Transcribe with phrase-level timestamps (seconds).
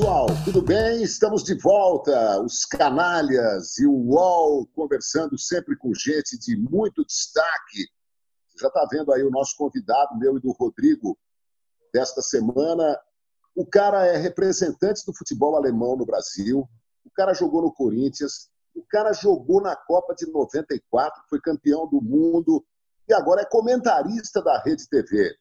[0.00, 1.02] pessoal, tudo bem?
[1.02, 7.86] Estamos de volta, os canalhas e o UOL conversando sempre com gente de muito destaque.
[8.58, 11.18] Já está vendo aí o nosso convidado, meu e do Rodrigo,
[11.92, 12.98] desta semana.
[13.54, 16.66] O cara é representante do futebol alemão no Brasil,
[17.04, 22.00] o cara jogou no Corinthians, o cara jogou na Copa de 94, foi campeão do
[22.00, 22.64] mundo
[23.06, 25.36] e agora é comentarista da Rede TV.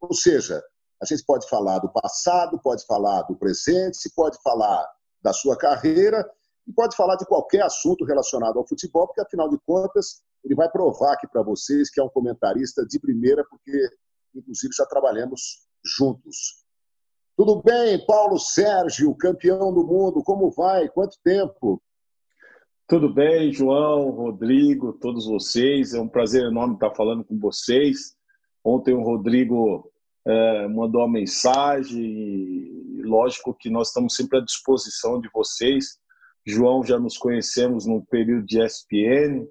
[0.00, 0.62] Ou seja,
[1.00, 4.86] a gente pode falar do passado, pode falar do presente, pode falar
[5.22, 6.28] da sua carreira
[6.66, 10.68] e pode falar de qualquer assunto relacionado ao futebol, porque afinal de contas ele vai
[10.70, 13.88] provar aqui para vocês que é um comentarista de primeira, porque
[14.34, 16.64] inclusive já trabalhamos juntos.
[17.36, 20.88] Tudo bem, Paulo Sérgio, campeão do mundo, como vai?
[20.88, 21.82] Quanto tempo?
[22.86, 25.94] Tudo bem, João, Rodrigo, todos vocês.
[25.94, 28.16] É um prazer enorme estar falando com vocês.
[28.64, 29.90] Ontem o Rodrigo
[30.30, 35.98] é, mandou uma mensagem e lógico que nós estamos sempre à disposição de vocês.
[36.46, 39.48] João, já nos conhecemos no período de ESPN,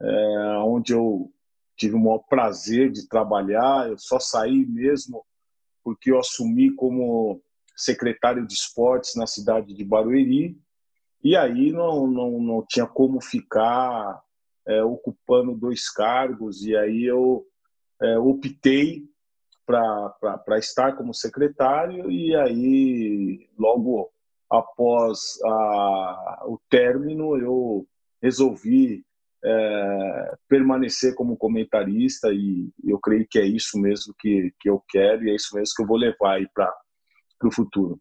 [0.00, 1.30] é, onde eu
[1.76, 3.88] tive o maior prazer de trabalhar.
[3.88, 5.22] Eu só saí mesmo
[5.84, 7.42] porque eu assumi como
[7.76, 10.58] secretário de esportes na cidade de Barueri
[11.22, 14.22] e aí não, não, não tinha como ficar
[14.66, 17.46] é, ocupando dois cargos e aí eu
[18.00, 19.04] é, optei
[19.66, 24.10] para estar como secretário e aí logo
[24.48, 27.86] após a, o término eu
[28.22, 29.04] resolvi
[29.44, 35.24] é, permanecer como comentarista e eu creio que é isso mesmo que, que eu quero
[35.24, 36.72] e é isso mesmo que eu vou levar para
[37.44, 38.00] o futuro.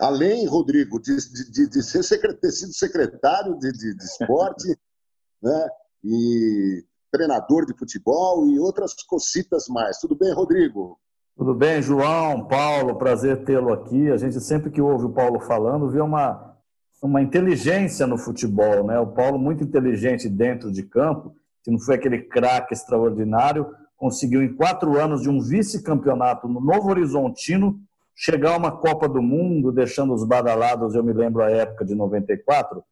[0.00, 1.16] Além, Rodrigo, de,
[1.50, 4.68] de, de ser secret, ter sido secretário de, de, de esporte
[5.42, 5.68] né,
[6.04, 9.98] e treinador de futebol e outras cocitas mais.
[9.98, 10.98] Tudo bem, Rodrigo?
[11.36, 14.10] Tudo bem, João, Paulo, prazer tê-lo aqui.
[14.10, 16.56] A gente sempre que ouve o Paulo falando, vê uma,
[17.02, 18.98] uma inteligência no futebol, né?
[18.98, 24.54] O Paulo muito inteligente dentro de campo, que não foi aquele craque extraordinário, conseguiu em
[24.54, 27.78] quatro anos de um vice-campeonato no Novo Horizontino
[28.14, 31.94] chegar a uma Copa do Mundo, deixando os badalados, eu me lembro a época de
[31.94, 32.82] 94,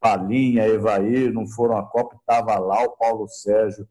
[0.00, 3.88] Palinha, Evair, não foram à Copa, estava lá o Paulo Sérgio.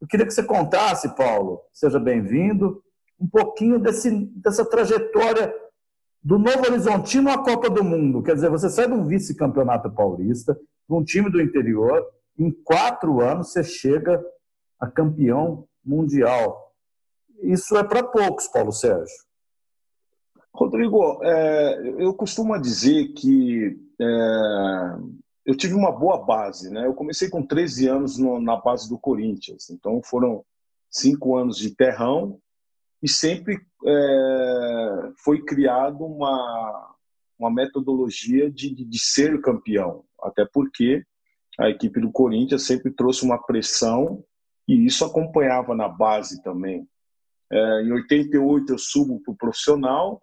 [0.00, 2.82] Eu queria que você contasse, Paulo, seja bem-vindo,
[3.20, 5.54] um pouquinho desse, dessa trajetória
[6.22, 8.22] do Novo Horizontino à Copa do Mundo.
[8.22, 12.04] Quer dizer, você sai de um vice-campeonato paulista, de um time do interior,
[12.38, 14.24] em quatro anos você chega
[14.80, 16.72] a campeão mundial.
[17.40, 19.31] Isso é para poucos, Paulo Sérgio.
[20.54, 24.96] Rodrigo, é, eu costumo dizer que é,
[25.46, 26.70] eu tive uma boa base.
[26.70, 26.86] Né?
[26.86, 30.44] Eu comecei com 13 anos no, na base do Corinthians, então foram
[30.90, 32.38] cinco anos de terrão
[33.02, 36.94] e sempre é, foi criado uma,
[37.38, 41.02] uma metodologia de, de, de ser campeão, até porque
[41.58, 44.22] a equipe do Corinthians sempre trouxe uma pressão
[44.68, 46.86] e isso acompanhava na base também.
[47.50, 50.22] É, em 88 eu subo para o profissional,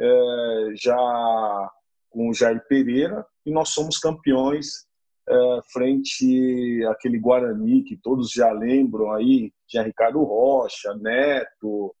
[0.00, 1.70] é, já
[2.08, 4.86] com o Jair Pereira, e nós somos campeões
[5.28, 11.94] é, frente àquele Guarani que todos já lembram aí, tinha Ricardo Rocha, Neto,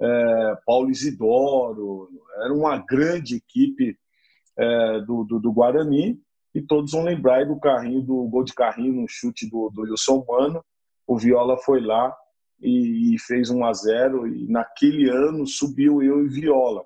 [0.00, 2.08] é, Paulo Isidoro,
[2.42, 3.98] era uma grande equipe
[4.56, 6.18] é, do, do, do, Guarani,
[6.54, 10.24] e todos vão lembrar do carrinho, do gol de carrinho no chute do, do Wilson
[10.26, 10.64] Mano,
[11.06, 12.16] o Viola foi lá
[12.60, 16.84] e, e fez 1 a 0 e naquele ano subiu eu e Viola.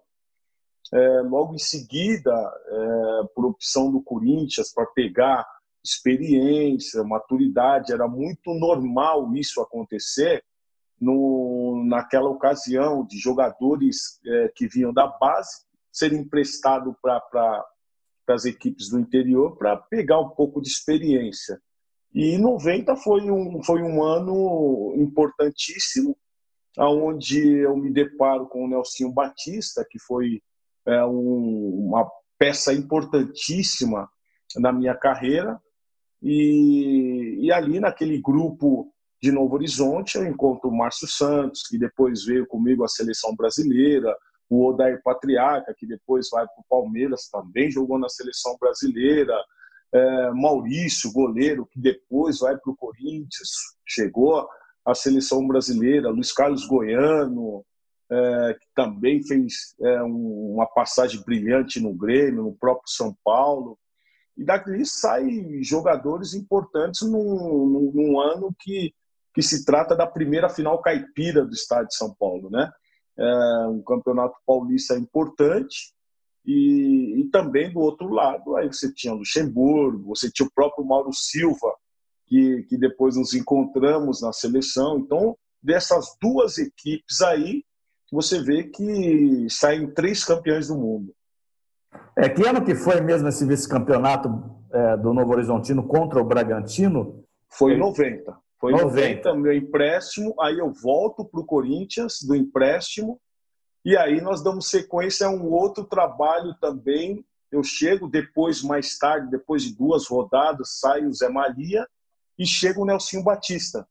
[0.94, 5.44] É, logo em seguida, é, por opção do Corinthians, para pegar
[5.84, 10.44] experiência, maturidade, era muito normal isso acontecer
[11.00, 17.66] no, naquela ocasião de jogadores é, que vinham da base serem emprestados para
[18.28, 21.60] as equipes do interior para pegar um pouco de experiência.
[22.12, 26.16] E 90 foi um, foi um ano importantíssimo,
[26.78, 30.40] onde eu me deparo com o Nelsinho Batista, que foi
[30.86, 32.08] é, um, uma
[32.38, 34.08] peça importantíssima
[34.56, 35.60] na minha carreira.
[36.22, 38.90] E, e ali naquele grupo
[39.22, 44.14] de Novo Horizonte eu encontro o Márcio Santos, que depois veio comigo à seleção brasileira,
[44.48, 49.34] o Odair Patriarca, que depois vai para o Palmeiras, também jogou na seleção brasileira,
[49.92, 53.50] é, Maurício, goleiro, que depois vai para o Corinthians,
[53.86, 54.46] chegou
[54.84, 57.64] à seleção brasileira, Luiz Carlos Goiano,
[58.10, 63.78] é, que também fez é, um, uma passagem brilhante no Grêmio, no próprio São Paulo.
[64.36, 68.92] E daqui saem jogadores importantes num, num, num, ano que,
[69.32, 72.50] que se trata da primeira final caipira do estado de São Paulo.
[72.50, 72.70] Né?
[73.16, 75.94] É um campeonato paulista importante
[76.44, 81.12] E, e, também do outro lado, aí você tinha Luxemburgo, você tinha o próprio Mauro
[81.12, 81.72] Silva,
[82.26, 84.98] que, que depois nos encontramos na seleção.
[84.98, 87.64] Então, dessas duas equipes aí,
[88.14, 91.12] você vê que saem três campeões do mundo.
[92.16, 94.28] É, que ano que foi mesmo esse vice-campeonato
[94.72, 97.24] é, do Novo Horizontino contra o Bragantino?
[97.50, 98.36] Foi em 90.
[98.60, 103.20] Foi em 90, 90 meu empréstimo, aí eu volto para o Corinthians do empréstimo,
[103.84, 107.24] e aí nós damos sequência a um outro trabalho também.
[107.50, 111.86] Eu chego depois, mais tarde, depois de duas rodadas, sai o Zé Maria
[112.38, 113.86] e chega o Nelsinho Batista.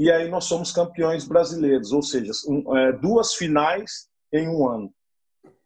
[0.00, 4.90] E aí nós somos campeões brasileiros, ou seja, um, é, duas finais em um ano.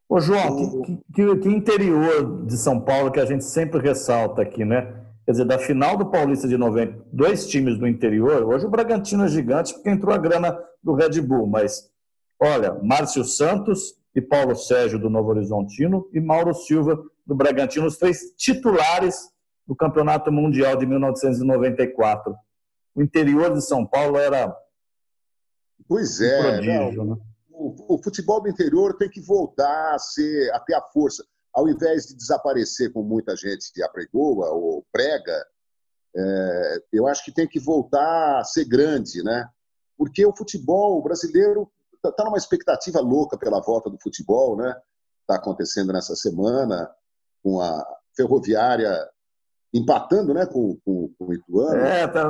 [0.09, 0.83] Ô, João, o...
[0.83, 4.93] que, que, que, interior de São Paulo que a gente sempre ressalta aqui, né?
[5.25, 9.23] Quer dizer, da final do Paulista de 90, dois times do interior, hoje o Bragantino
[9.25, 11.89] é gigante porque entrou a grana do Red Bull, mas
[12.43, 17.99] olha, Márcio Santos e Paulo Sérgio do Novo Horizontino e Mauro Silva do Bragantino, os
[17.99, 19.15] três titulares
[19.65, 22.35] do Campeonato Mundial de 1994.
[22.95, 24.55] O interior de São Paulo era.
[25.89, 27.17] Pois é, um prodígio, né?
[27.51, 31.25] o, o, futebol do interior tem que voltar a, ser, a ter a força.
[31.53, 35.47] Ao invés de desaparecer, como muita gente apregoa ou prega,
[36.17, 39.49] é, eu acho que tem que voltar a ser grande, né?
[39.97, 44.75] Porque o futebol brasileiro está tá numa expectativa louca pela volta do futebol, né?
[45.21, 46.91] Está acontecendo nessa semana
[47.43, 47.85] com a
[48.17, 49.09] Ferroviária
[49.75, 51.81] empatando né, com, com, com o Ituano.
[51.81, 52.23] É, tá,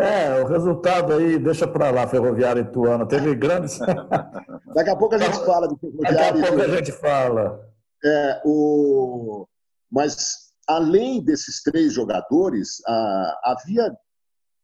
[0.00, 3.06] é, o resultado aí, deixa para lá, Ferroviária e Ituano.
[3.06, 3.80] Teve grandes.
[4.72, 6.16] Daqui a pouco a gente fala de Ferroviária.
[6.16, 7.60] Daqui a pouco a gente fala.
[8.04, 9.46] É, o...
[9.90, 13.92] Mas, além desses três jogadores, ah, havia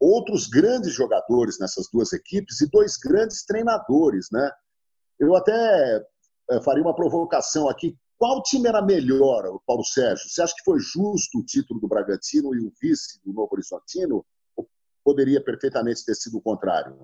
[0.01, 4.29] outros grandes jogadores nessas duas equipes e dois grandes treinadores.
[4.33, 4.51] Né?
[5.19, 6.03] Eu até
[6.51, 7.97] eh, faria uma provocação aqui.
[8.21, 10.29] Qual time era melhor, Paulo Sérgio?
[10.29, 14.27] Você acha que foi justo o título do Bragantino e o vice do Novo Horizontino?
[14.55, 14.69] Ou
[15.03, 16.99] poderia perfeitamente ter sido o contrário?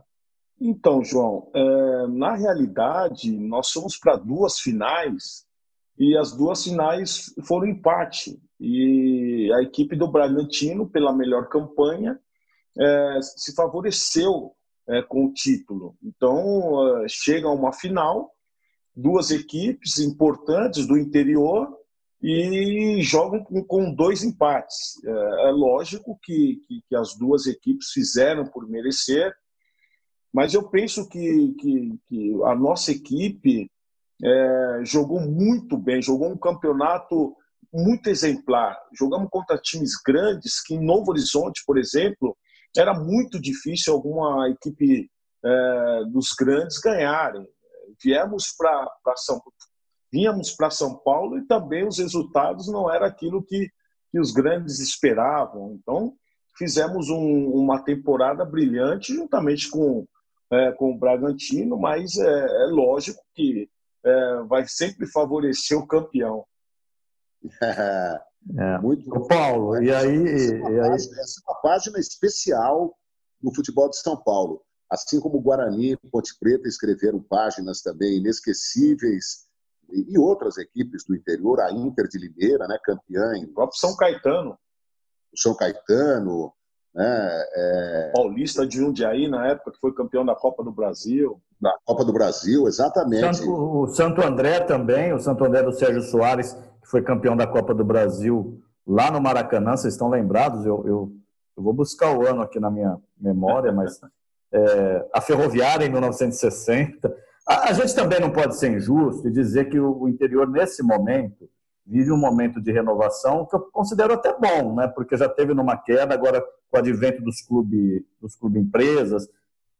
[0.60, 5.46] Então, João, é, na realidade, nós fomos para duas finais
[5.98, 8.38] e as duas finais foram empate.
[8.60, 12.20] E a equipe do Bragantino, pela melhor campanha,
[12.78, 14.52] é, se favoreceu
[14.86, 15.96] é, com o título.
[16.02, 18.35] Então, chega uma final
[18.96, 21.68] duas equipes importantes do interior
[22.22, 25.04] e jogam com, dois empates.
[25.04, 29.34] É, é lógico que, que, que, as duas equipes fizeram por merecer,
[30.32, 33.70] mas eu penso que, que, que a nossa equipe
[34.24, 37.36] é, jogou muito bem, jogou um campeonato
[37.72, 38.78] muito exemplar.
[38.98, 42.36] Jogamos contra times grandes que em Novo Horizonte, por exemplo,
[42.74, 45.10] era muito difícil alguma equipe
[45.44, 47.46] é, dos grandes ganharem
[48.02, 49.40] viemos para São
[50.12, 53.68] vínhamos para São Paulo e também os resultados não era aquilo que,
[54.10, 55.76] que os grandes esperavam.
[55.80, 56.14] Então
[56.56, 60.06] fizemos um, uma temporada brilhante juntamente com
[60.50, 63.68] é, com o Bragantino, mas é, é lógico que
[64.04, 66.44] é, vai sempre favorecer o campeão.
[68.56, 70.88] É, muito o Paulo, e aí, essa é, e aí...
[70.88, 72.96] Página, essa é uma página especial
[73.42, 74.62] no futebol de São Paulo.
[74.88, 79.46] Assim como Guarani e Ponte Preta escreveram páginas também inesquecíveis
[79.90, 83.32] e outras equipes do interior, a Inter de Limeira, né, campeã.
[83.42, 84.58] O próprio São Caetano.
[85.32, 86.52] O São Caetano.
[86.94, 88.12] Né, é...
[88.14, 91.40] Paulista de Jundiaí, na época, que foi campeão da Copa do Brasil.
[91.60, 93.36] Da Copa do Brasil, exatamente.
[93.36, 97.46] Santo, o Santo André também, o Santo André do Sérgio Soares, que foi campeão da
[97.46, 100.64] Copa do Brasil lá no Maracanã, vocês estão lembrados?
[100.64, 101.12] Eu, eu,
[101.56, 104.00] eu vou buscar o ano aqui na minha memória, mas
[104.52, 107.14] é, a ferroviária em 1960.
[107.46, 110.82] A, a, gente também não pode ser injusto e dizer que o, o, interior, nesse
[110.82, 111.48] momento,
[111.86, 114.88] vive um momento de renovação que eu considero até bom, né?
[114.88, 119.28] porque já teve numa queda, agora com o advento dos clubes dos clube empresas,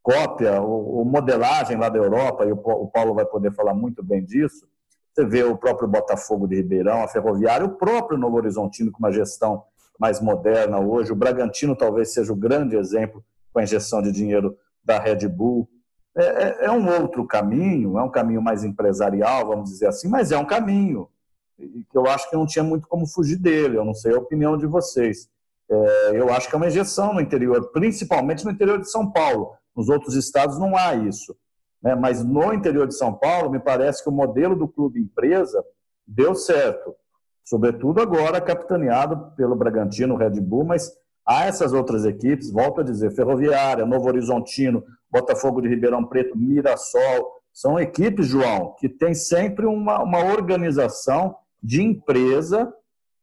[0.02, 4.24] cópia ou, modelagem lá da Europa, e o, o Paulo vai poder falar muito bem
[4.24, 4.68] disso.
[5.12, 9.10] Você vê o próprio Botafogo de Ribeirão, a Ferroviária, o próprio Novo Horizontino com uma
[9.10, 9.64] gestão
[9.98, 11.10] mais moderna hoje.
[11.10, 13.24] O Bragantino talvez seja o grande exemplo
[13.56, 15.66] com a injeção de dinheiro da Red Bull.
[16.14, 20.30] É, é, é, um outro caminho, é um caminho mais empresarial, vamos dizer assim, mas
[20.30, 21.08] é um caminho
[21.56, 23.78] que eu acho que não tinha muito como fugir dele.
[23.78, 25.30] Eu não sei a opinião de vocês.
[25.70, 29.54] É, eu acho que é uma injeção no interior, principalmente no interior de São Paulo.
[29.74, 31.34] Nos outros estados não há isso.
[31.82, 31.94] Né?
[31.94, 35.64] Mas no interior de São Paulo, me parece que o modelo do clube empresa
[36.06, 36.94] deu certo.
[37.42, 40.92] Sobretudo agora capitaneado pelo Bragantino, Red Bull, mas
[41.26, 47.32] Há essas outras equipes, volto a dizer, Ferroviária, Novo Horizontino, Botafogo de Ribeirão Preto, Mirassol,
[47.52, 52.72] são equipes, João, que têm sempre uma, uma organização de empresa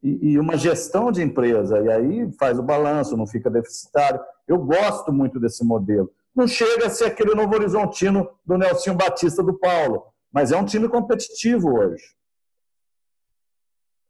[0.01, 1.79] e, uma gestão de empresa.
[1.79, 4.19] E aí faz o balanço, não fica deficitário.
[4.47, 6.11] Eu gosto muito desse modelo.
[6.35, 10.65] Não chega a ser aquele novo horizontino do Nelson Batista do Paulo, mas é um
[10.65, 12.03] time competitivo hoje.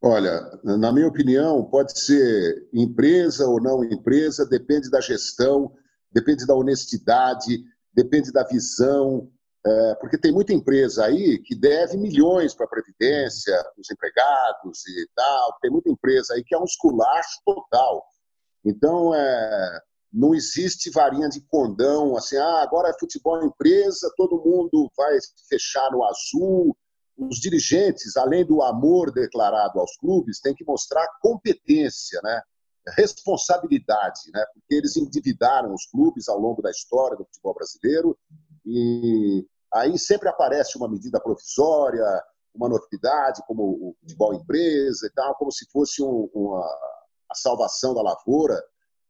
[0.05, 5.73] Olha, na minha opinião, pode ser empresa ou não empresa, depende da gestão,
[6.11, 9.31] depende da honestidade, depende da visão,
[9.65, 15.07] é, porque tem muita empresa aí que deve milhões para a Previdência, os empregados e
[15.15, 18.03] tal, tem muita empresa aí que é um esculacho total.
[18.65, 19.81] Então, é,
[20.11, 25.17] não existe varinha de condão, assim, ah, agora é futebol empresa, todo mundo vai
[25.47, 26.75] fechar no azul,
[27.17, 32.41] os dirigentes, além do amor declarado aos clubes, têm que mostrar competência, né?
[32.97, 34.43] responsabilidade, né?
[34.53, 38.17] porque eles endividaram os clubes ao longo da história do futebol brasileiro
[38.65, 42.03] e aí sempre aparece uma medida provisória,
[42.53, 46.63] uma novidade, como o futebol empresa e tal, como se fosse um, uma,
[47.29, 48.61] a salvação da lavoura.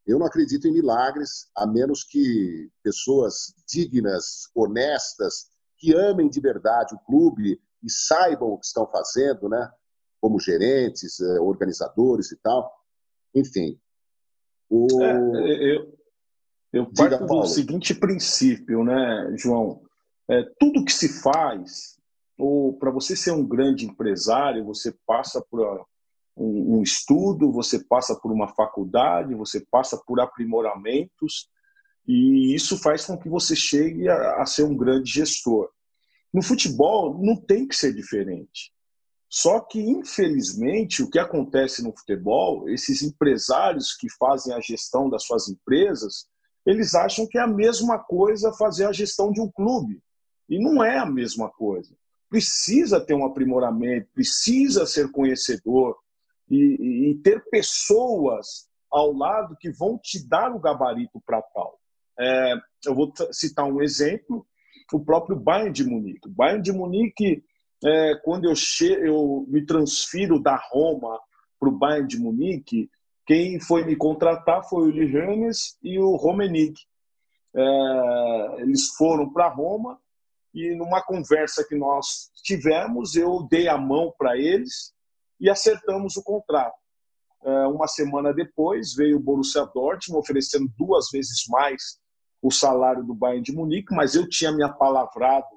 [0.06, 6.96] Eu não acredito em milagres, a menos que pessoas dignas, honestas, que amem de verdade
[6.96, 9.70] o clube, e saibam o que estão fazendo, né?
[10.24, 12.74] como gerentes, eh, organizadores e tal.
[13.36, 13.78] Enfim.
[14.70, 14.88] O...
[15.04, 16.00] É, eu,
[16.72, 17.44] eu Diga, parto Paulo.
[17.44, 19.82] do seguinte princípio, né, João?
[20.30, 22.00] É, tudo que se faz,
[22.38, 25.86] ou para você ser um grande empresário, você passa por
[26.38, 31.50] um, um, estudo, você passa por uma faculdade, você passa por aprimoramentos,
[32.08, 35.70] e isso faz com que você chegue a, a ser um grande gestor.
[36.34, 38.74] No futebol não tem que ser diferente.
[39.30, 45.24] Só que, infelizmente, o que acontece no futebol, esses empresários que fazem a gestão das
[45.26, 46.28] suas empresas,
[46.66, 50.02] eles acham que é a mesma coisa fazer a gestão de um clube.
[50.50, 51.96] E não é a mesma coisa.
[52.30, 55.98] Precisa ter um aprimoramento, precisa ser conhecedor
[56.50, 61.80] e, e ter pessoas ao lado que vão te dar o gabarito para tal.
[62.20, 62.54] É,
[62.86, 64.46] eu vou citar um exemplo
[64.98, 66.28] o próprio Bayern de Munique.
[66.28, 67.44] O Bayern de Munique,
[67.84, 71.20] é, quando eu, che eu me transfiro da Roma
[71.60, 72.90] para o Bayern de Munique,
[73.26, 75.50] quem foi me contratar foi o Lee
[75.82, 76.82] e o Romenick.
[77.56, 80.00] É, eles foram para Roma
[80.54, 84.94] e numa conversa que nós tivemos, eu dei a mão para eles
[85.40, 86.76] e acertamos o contrato.
[87.44, 92.00] É, uma semana depois veio o Borussia Dortmund oferecendo duas vezes mais
[92.44, 95.48] o salário do Bayern de Munique, mas eu tinha me apalavrado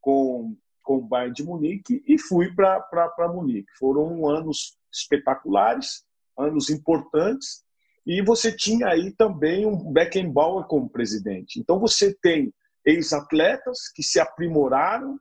[0.00, 3.70] com, com o Bayern de Munique e fui para Munique.
[3.78, 6.04] Foram anos espetaculares,
[6.36, 7.62] anos importantes,
[8.04, 11.60] e você tinha aí também um Beckenbauer como presidente.
[11.60, 12.52] Então você tem
[12.84, 15.18] ex-atletas que se aprimoraram,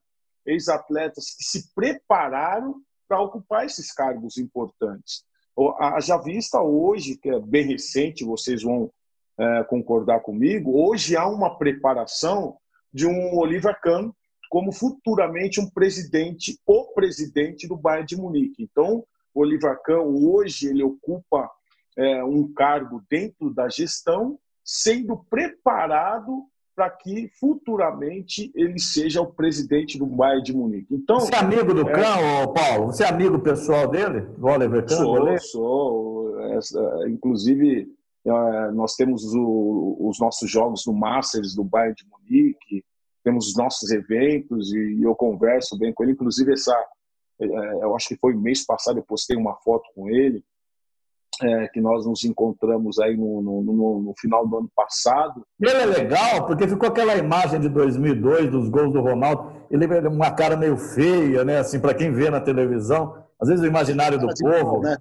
[0.48, 5.24] ex-atletas que se prepararam para ocupar esses cargos importantes.
[5.80, 8.92] A Javista hoje, que é bem recente, vocês vão
[9.40, 12.58] é, concordar comigo, hoje há uma preparação
[12.94, 14.12] de um Oliver Kahn
[14.50, 18.62] como futuramente um presidente, o presidente do Bayern de Munique.
[18.62, 21.50] Então, o Oliver Kahn hoje ele ocupa
[21.98, 26.44] é, um cargo dentro da gestão, sendo preparado
[26.76, 30.94] para que futuramente ele seja o presidente do Bayern de Munique.
[30.94, 32.86] Então, você é amigo do é, Kahn, Paulo?
[32.88, 34.98] Você é amigo pessoal dele, do Oliver Kahn?
[34.98, 36.40] Sou, sou.
[36.40, 37.88] É, inclusive,
[38.74, 42.84] nós temos o, os nossos jogos no Masters do Bayern de Munique,
[43.24, 46.14] temos os nossos eventos e, eu converso bem com ele.
[46.14, 46.76] Inclusive, essa,
[47.40, 50.44] é, eu acho que foi mês passado, eu postei uma foto com ele,
[51.42, 55.46] é, que nós nos encontramos aí no, no, no, no, final do ano passado.
[55.60, 59.52] Ele é legal, porque ficou aquela imagem de 2002 dos gols do Ronaldo.
[59.72, 61.58] Ele é uma cara meio feia, né?
[61.58, 64.74] Assim, para quem vê na televisão, às vezes o imaginário do povo.
[64.74, 64.98] Mal, né?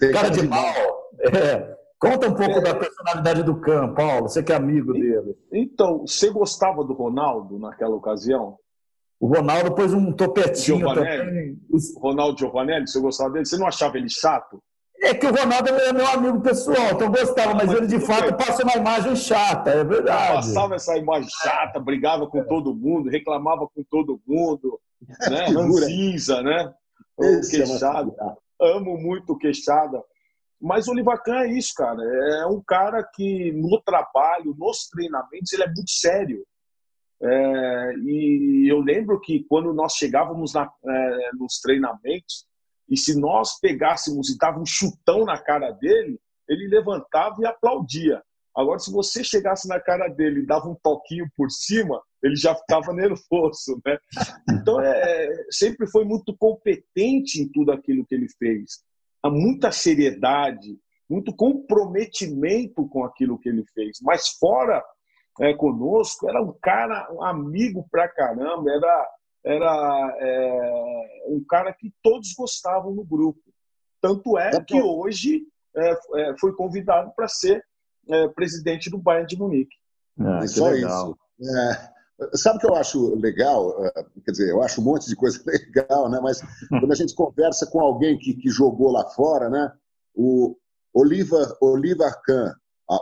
[0.00, 0.62] cara, cara, de, de mal.
[0.62, 1.10] mal.
[1.20, 1.81] É.
[2.02, 2.60] Conta um pouco é...
[2.60, 4.28] da personalidade do Cam, Paulo.
[4.28, 5.38] Você que é amigo dele.
[5.52, 8.58] Então, você gostava do Ronaldo naquela ocasião?
[9.20, 11.56] O Ronaldo pôs um topetinho também.
[11.70, 13.46] O Ronaldo Giovanelli, você gostava dele?
[13.46, 14.60] Você não achava ele chato?
[15.00, 18.00] É que o Ronaldo é meu amigo pessoal, então eu gostava, mas, mas ele de
[18.00, 20.34] fato passa uma imagem chata, é verdade.
[20.34, 24.80] Passava essa imagem chata, brigava com todo mundo, reclamava com todo mundo,
[25.28, 25.46] né?
[25.46, 26.72] Ranzinza, né?
[27.20, 28.12] Esse é queixada.
[28.60, 30.02] É Amo muito queixada.
[30.62, 32.00] Mas o Livacan é isso, cara.
[32.40, 36.46] É um cara que no trabalho, nos treinamentos, ele é muito sério.
[37.20, 42.46] É, e eu lembro que quando nós chegávamos na, é, nos treinamentos,
[42.88, 48.22] e se nós pegássemos e dava um chutão na cara dele, ele levantava e aplaudia.
[48.54, 52.54] Agora, se você chegasse na cara dele e dava um toquinho por cima, ele já
[52.54, 53.98] ficava nervoso, né?
[54.50, 58.82] Então, é, sempre foi muito competente em tudo aquilo que ele fez.
[59.22, 63.98] Há muita seriedade, muito comprometimento com aquilo que ele fez.
[64.02, 64.82] Mas fora
[65.40, 69.08] é, conosco, era um cara, um amigo pra caramba, era,
[69.44, 73.40] era é, um cara que todos gostavam no grupo.
[74.00, 75.42] Tanto é que hoje
[75.76, 77.64] é, é foi convidado para ser
[78.08, 79.76] é, presidente do Bayern de Munique.
[80.18, 81.16] Ah, Só legal.
[81.40, 81.56] isso.
[81.56, 81.92] É,
[82.34, 83.84] sabe o que eu acho legal?
[83.86, 86.20] É, quer dizer, eu acho um monte de coisa legal, né?
[86.22, 89.72] mas quando a gente conversa com alguém que, que jogou lá fora, né?
[90.14, 90.56] o
[90.94, 92.52] Oliver, Oliver Kahn,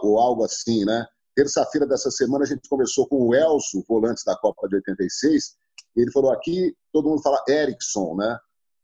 [0.03, 1.07] ou algo assim, né?
[1.35, 5.57] Terça-feira dessa semana a gente começou com o Elso, volante da Copa de 86,
[5.97, 8.39] e ele falou aqui, todo mundo fala Eriksson, né?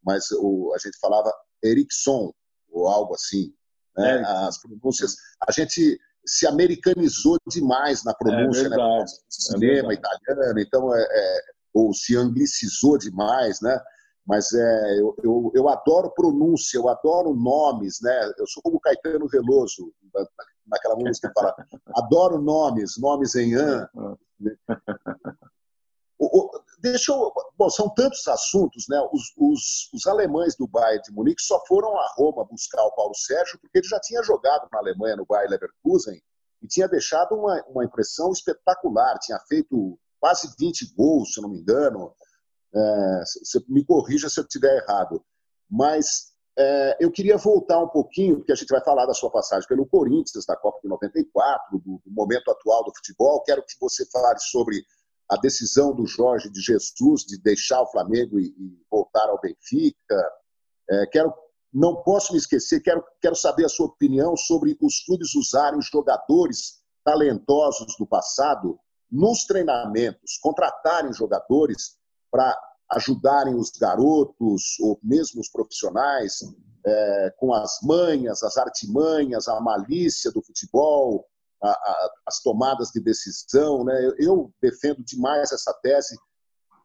[0.05, 2.33] Mas o, a gente falava Eriksson,
[2.71, 3.52] ou algo assim.
[3.96, 4.22] Né?
[4.26, 5.16] As pronúncias.
[5.46, 9.04] A gente se americanizou demais na pronúncia, é né?
[9.28, 11.40] Cinema é italiano, então é, é,
[11.72, 13.80] ou se anglicizou demais, né?
[14.26, 18.32] Mas é, eu, eu, eu, adoro pronúncia, eu adoro nomes, né?
[18.38, 19.92] Eu sou como Caetano Veloso,
[20.66, 21.54] naquela música que fala,
[21.94, 23.88] adoro nomes, nomes em an.
[26.18, 26.50] O, o,
[26.90, 29.00] deixa eu, bom, são tantos assuntos, né?
[29.12, 33.14] Os, os, os, alemães do Bayern de Munique só foram a Roma buscar o Paulo
[33.14, 36.21] Sérgio porque ele já tinha jogado na Alemanha no Bayern Leverkusen
[36.62, 41.59] e tinha deixado uma, uma impressão espetacular, tinha feito quase 20 gols, se não me
[41.59, 42.12] engano.
[42.75, 45.25] É, você me corrija se eu estiver errado,
[45.71, 49.69] mas é, eu queria voltar um pouquinho, porque a gente vai falar da sua passagem
[49.69, 53.43] pelo Corinthians, da Copa de 94, do, do momento atual do futebol.
[53.43, 54.85] Quero que você fale sobre
[55.28, 60.33] a decisão do Jorge de Jesus de deixar o Flamengo e, e voltar ao Benfica.
[60.88, 61.33] É, quero,
[61.73, 66.80] não posso me esquecer, quero, quero saber a sua opinião sobre os clubes usarem jogadores
[67.04, 68.78] talentosos do passado
[69.11, 71.97] nos treinamentos, contratarem jogadores
[72.30, 72.56] para
[72.90, 76.40] ajudarem os garotos ou mesmo os profissionais
[76.85, 81.27] é, com as manhas, as artimanhas, a malícia do futebol,
[81.62, 83.85] a, a, as tomadas de decisão.
[83.85, 84.07] Né?
[84.07, 86.16] Eu, eu, defendo demais essa tese.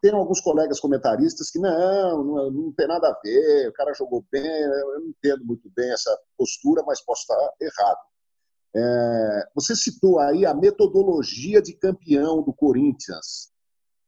[0.00, 4.24] Tem alguns colegas comentaristas que não, não, não, tem nada a ver, o cara jogou
[4.32, 7.98] bem, eu não entendo muito bem essa postura, mas posso estar errado.
[8.74, 13.52] É, você citou aí a metodologia de campeão do Corinthians.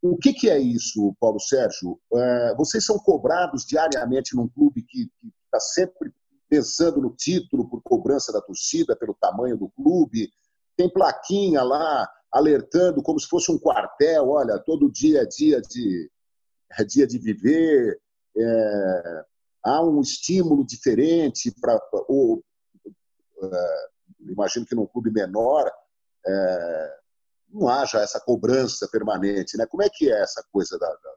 [0.03, 2.01] O que, que é isso, Paulo Sérgio?
[2.13, 5.09] É, vocês são cobrados diariamente num clube que
[5.47, 6.13] está sempre
[6.49, 10.31] pensando no título por cobrança da torcida, pelo tamanho do clube,
[10.77, 16.11] tem plaquinha lá alertando como se fosse um quartel, olha, todo dia é dia de,
[16.79, 18.01] é dia de viver,
[18.37, 19.25] é,
[19.63, 21.81] há um estímulo diferente para
[23.43, 23.87] é,
[24.21, 25.71] imagino que num clube menor
[26.27, 26.97] é,
[27.53, 29.67] não haja essa cobrança permanente, né?
[29.67, 31.15] Como é que é essa coisa da, da...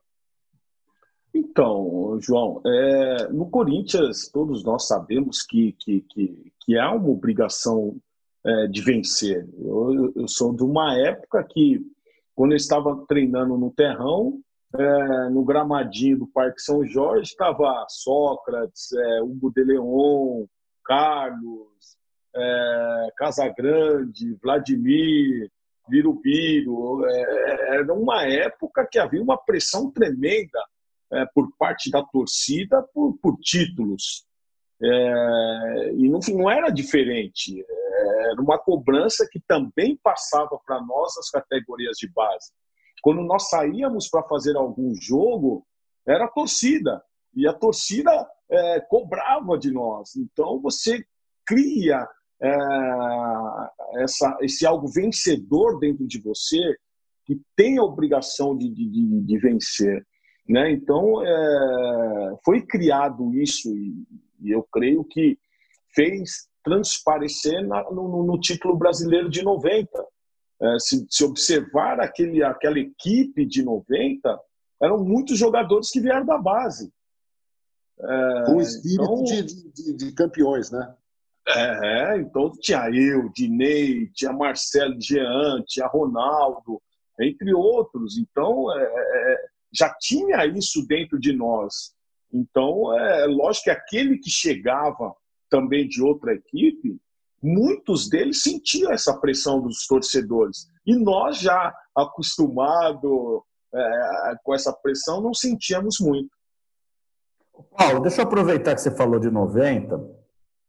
[1.33, 7.99] Então, João, é, no Corinthians todos nós sabemos que, que, que, que há uma obrigação
[8.47, 9.47] é, de vencer.
[9.59, 11.81] Eu, eu, sou de uma época que,
[12.33, 14.39] quando eu estava treinando no terrão,
[14.73, 20.45] é, no gramadinho do Parque São Jorge, estava Sócrates, é, Hugo de Leon,
[20.85, 21.97] Carlos,
[22.35, 25.51] é, Casagrande, Vladimir,
[25.89, 27.05] Birubiru.
[27.05, 30.59] É, era uma época que havia uma pressão tremenda
[31.11, 34.25] é, por parte da torcida por, por títulos.
[34.81, 37.65] É, e não, não era diferente
[38.27, 42.51] era uma cobrança que também passava para nós as categorias de base.
[43.01, 45.65] Quando nós saíamos para fazer algum jogo,
[46.07, 47.03] era a torcida.
[47.35, 48.11] E a torcida
[48.49, 50.15] é, cobrava de nós.
[50.15, 51.05] Então você
[51.45, 52.07] cria
[52.41, 52.57] é,
[54.03, 56.75] essa, esse algo vencedor dentro de você
[57.25, 60.05] que tem a obrigação de, de, de vencer.
[60.47, 60.71] Né?
[60.71, 64.07] Então, é, foi criado isso, e,
[64.41, 65.37] e eu creio que
[65.93, 69.89] fez transparecer na, no, no, título brasileiro de 90.
[70.59, 74.37] É, se, se, observar aquele, aquela equipe de 90,
[74.81, 76.91] eram muitos jogadores que vieram da base.
[77.99, 80.93] É, o espírito então, de, de, de, campeões, né?
[81.47, 86.81] É, então tinha eu, Dinei, tinha Marcelo Jean, tinha Ronaldo,
[87.19, 88.17] entre outros.
[88.17, 91.95] Então, é, é, já tinha isso dentro de nós.
[92.33, 95.15] Então, é lógico que aquele que chegava
[95.49, 96.99] também de outra equipe,
[97.41, 100.67] muitos deles sentiam essa pressão dos torcedores.
[100.85, 103.41] E nós, já acostumados
[103.73, 106.29] é, com essa pressão, não sentíamos muito.
[107.75, 109.99] Paulo, deixa eu aproveitar que você falou de 90.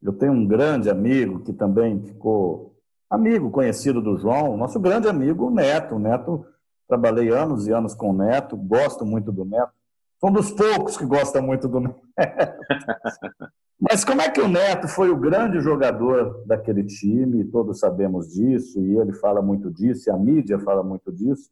[0.03, 2.75] Eu tenho um grande amigo que também ficou
[3.11, 5.97] amigo, conhecido do João, nosso grande amigo Neto.
[5.97, 6.47] O Neto,
[6.87, 9.73] trabalhei anos e anos com o Neto, gosto muito do Neto.
[10.21, 12.01] Sou um dos poucos que gosta muito do Neto.
[13.81, 17.45] Mas como é que o Neto foi o grande jogador daquele time?
[17.45, 21.49] Todos sabemos disso, e ele fala muito disso, e a mídia fala muito disso.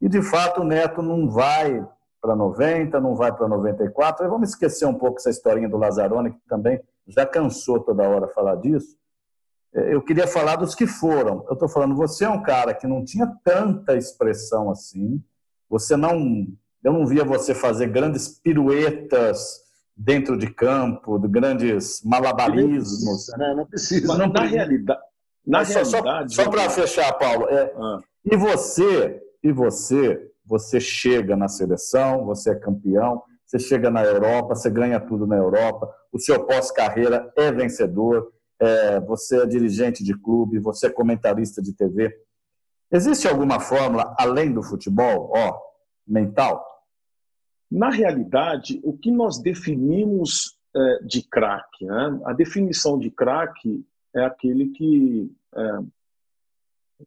[0.00, 1.86] E, de fato, o Neto não vai
[2.20, 4.24] para 90, não vai para 94.
[4.24, 8.28] E vamos esquecer um pouco essa historinha do Lazzaroni, que também já cansou toda hora
[8.28, 8.96] falar disso.
[9.74, 11.44] É, eu queria falar dos que foram.
[11.46, 15.22] Eu estou falando, você é um cara que não tinha tanta expressão assim,
[15.68, 16.46] você não
[16.82, 19.60] eu não via você fazer grandes piruetas
[20.02, 23.04] dentro de campo, de grandes malabarismos.
[23.04, 23.54] Não precisa, né?
[23.54, 24.06] não precisa.
[24.08, 25.00] Mas, na realidade,
[25.46, 27.98] na realidade, só, só para fechar, Paulo, é, ah.
[28.24, 34.54] e você, e você, você chega na seleção, você é campeão, você chega na Europa,
[34.54, 40.14] você ganha tudo na Europa, o seu pós-carreira é vencedor, é, você é dirigente de
[40.18, 42.10] clube, você é comentarista de TV.
[42.90, 45.58] Existe alguma fórmula além do futebol, ó,
[46.06, 46.64] mental?
[47.70, 52.20] Na realidade, o que nós definimos é, de craque, né?
[52.24, 55.78] a definição de craque é aquele que, é,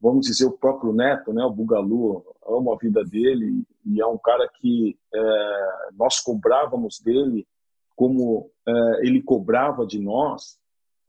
[0.02, 1.44] vamos dizer, o próprio Neto, né?
[1.44, 7.46] o Bugalu, amo a vida dele e é um cara que é, nós cobrávamos dele
[7.96, 8.72] como é,
[9.06, 10.58] ele cobrava de nós.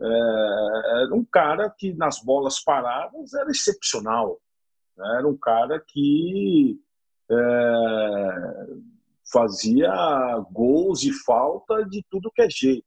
[0.00, 4.40] É, era um cara que nas bolas paradas era excepcional.
[4.96, 5.16] Né?
[5.18, 6.78] Era um cara que
[7.30, 8.66] é,
[9.30, 9.90] fazia
[10.52, 12.86] gols e falta de tudo que é jeito.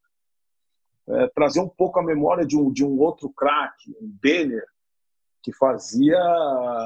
[1.09, 4.65] É, trazer um pouco a memória de um, de um outro craque, um Denner,
[5.41, 6.19] que fazia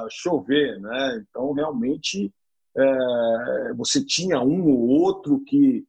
[0.09, 1.25] chover, né?
[1.27, 2.31] Então realmente
[2.77, 5.85] é, você tinha um ou outro que,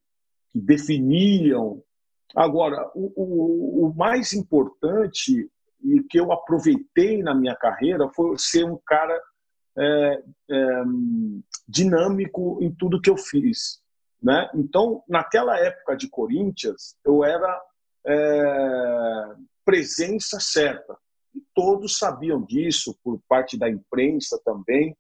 [0.51, 1.83] que definiam.
[2.35, 5.51] Agora, o, o, o mais importante
[5.83, 9.21] e que eu aproveitei na minha carreira foi ser um cara
[9.79, 10.83] é, é,
[11.69, 13.81] dinâmico em tudo que eu fiz.
[14.23, 14.49] Né?
[14.55, 17.61] Então, naquela época de Corinthians, eu era
[18.07, 20.97] é, presença certa.
[21.35, 24.97] E todos sabiam disso, por parte da imprensa também.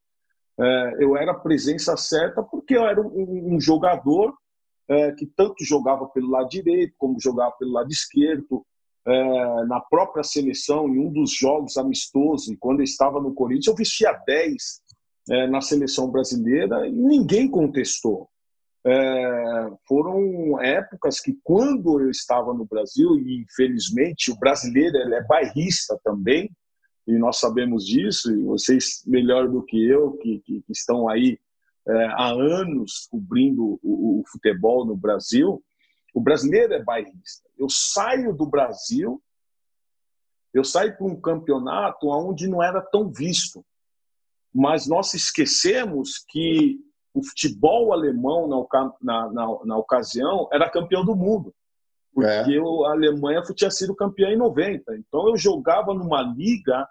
[0.58, 4.34] É, eu era presença certa porque eu era um, um jogador
[4.88, 8.64] é, que tanto jogava pelo lado direito, como jogava pelo lado esquerdo.
[9.06, 13.74] É, na própria seleção, em um dos jogos amistosos, quando eu estava no Corinthians, eu
[13.74, 14.62] vestia 10
[15.30, 18.28] é, na seleção brasileira e ninguém contestou.
[18.84, 25.24] É, foram épocas que, quando eu estava no Brasil, e infelizmente o brasileiro ele é
[25.24, 26.50] bairrista também,
[27.06, 31.38] e nós sabemos disso, e vocês melhor do que eu, que, que, que estão aí
[31.86, 35.62] é, há anos cobrindo o, o, futebol no Brasil,
[36.12, 37.48] o brasileiro é bairrista.
[37.58, 39.22] Eu saio do Brasil,
[40.52, 43.64] eu saio para um campeonato onde não era tão visto
[44.52, 46.78] mas nós esquecemos que
[47.14, 48.48] o futebol alemão,
[49.00, 51.54] na, na, na, ocasião, era campeão do mundo.
[52.14, 52.58] Porque é.
[52.58, 54.96] a Alemanha tinha sido campeã em 90.
[54.96, 56.86] Então eu jogava numa liga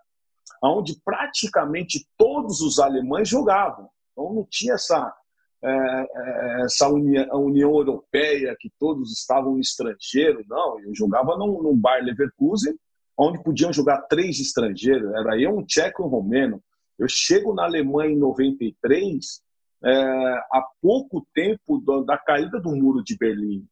[0.64, 3.90] onde praticamente todos os alemães jogavam.
[4.12, 5.16] Então não tinha essa,
[5.63, 10.80] é, é essa união, União Europeia que todos estavam no estrangeiro, não.
[10.80, 12.76] Eu jogava num, num bar Leverkusen,
[13.17, 15.13] onde podiam jogar três estrangeiros.
[15.13, 16.62] Era eu, um tcheco e um romeno.
[16.97, 19.41] Eu chego na Alemanha em 93,
[19.84, 23.65] é, há pouco tempo da caída do Muro de Berlim.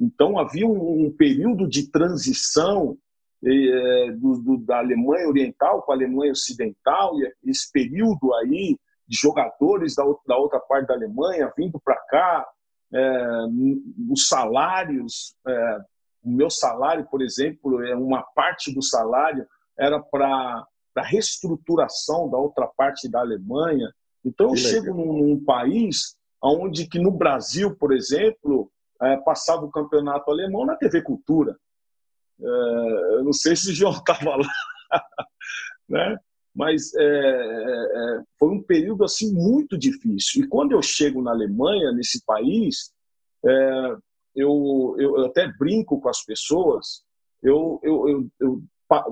[0.00, 2.98] Então havia um, um período de transição
[3.44, 9.16] é, do, do, da Alemanha Oriental para a Alemanha Ocidental, e esse período aí de
[9.16, 12.46] jogadores da, da outra parte da Alemanha vindo para cá,
[12.92, 13.26] é,
[14.10, 15.78] os salários, é,
[16.24, 20.64] o meu salário, por exemplo, é uma parte do salário era para
[20.94, 23.92] da reestruturação da outra parte da Alemanha.
[24.24, 28.70] Então, eu chego num, num, país onde que no Brasil, por exemplo,
[29.02, 31.56] é, passava o campeonato alemão na TV Cultura.
[32.40, 32.44] É,
[33.16, 34.48] eu não sei se o João estava lá,
[35.88, 36.16] né?
[36.54, 40.44] Mas é, é, é, foi um período assim muito difícil.
[40.44, 42.92] E quando eu chego na Alemanha, nesse país,
[43.44, 43.96] é,
[44.36, 47.02] eu, eu, até brinco com as pessoas,
[47.42, 48.62] eu, eu, eu, eu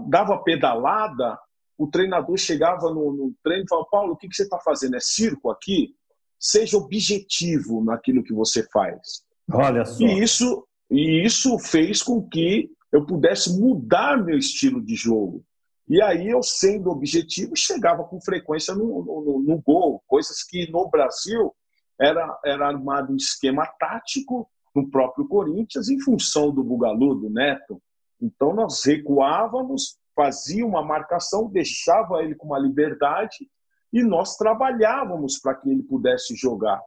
[0.09, 1.39] dava pedalada
[1.83, 4.97] o treinador chegava no, no treino e falava: Paulo, o que, que você está fazendo?
[4.97, 5.95] É circo aqui?
[6.39, 9.25] Seja objetivo naquilo que você faz.
[9.51, 10.05] Olha só.
[10.05, 15.45] E isso, e isso fez com que eu pudesse mudar meu estilo de jogo.
[15.93, 20.89] E aí eu, sendo objetivo, chegava com frequência no, no, no gol, coisas que no
[20.89, 21.55] Brasil
[22.01, 27.79] era, era armado um esquema tático no próprio Corinthians em função do Bugalu, do Neto.
[28.19, 33.47] Então nós recuávamos fazia uma marcação, deixava ele com uma liberdade
[33.93, 36.81] e nós trabalhávamos para que ele pudesse jogar.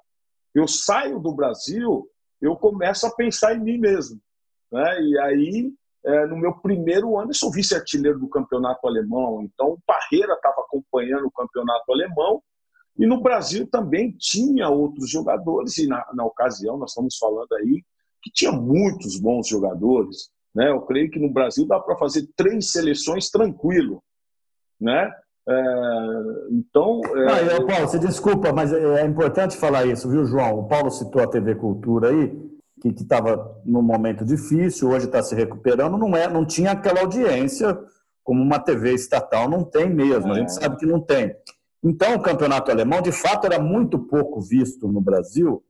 [0.51, 2.09] Eu saio do Brasil,
[2.41, 4.19] eu começo a pensar em mim mesmo.
[4.71, 5.01] Né?
[5.03, 5.73] E aí,
[6.05, 10.61] é, no meu primeiro ano, eu sou vice-artilheiro do campeonato alemão, então o Parreira estava
[10.61, 12.41] acompanhando o campeonato alemão,
[12.97, 17.83] e no Brasil também tinha outros jogadores, e na, na ocasião, nós estamos falando aí,
[18.21, 20.29] que tinha muitos bons jogadores.
[20.53, 20.71] Né?
[20.71, 24.01] Eu creio que no Brasil dá para fazer três seleções tranquilo.
[24.79, 25.11] Né?
[25.47, 25.63] É,
[26.51, 27.01] então.
[27.05, 27.57] É...
[27.57, 30.59] eu, Paulo, você desculpa, mas é, é importante falar isso, viu, João?
[30.59, 32.33] O Paulo citou a TV Cultura aí,
[32.93, 37.77] que estava num momento difícil, hoje está se recuperando, não, é, não tinha aquela audiência
[38.23, 40.53] como uma TV estatal não tem mesmo, a gente é.
[40.53, 41.35] sabe que não tem.
[41.83, 45.63] Então, o campeonato alemão, de fato, era muito pouco visto no Brasil,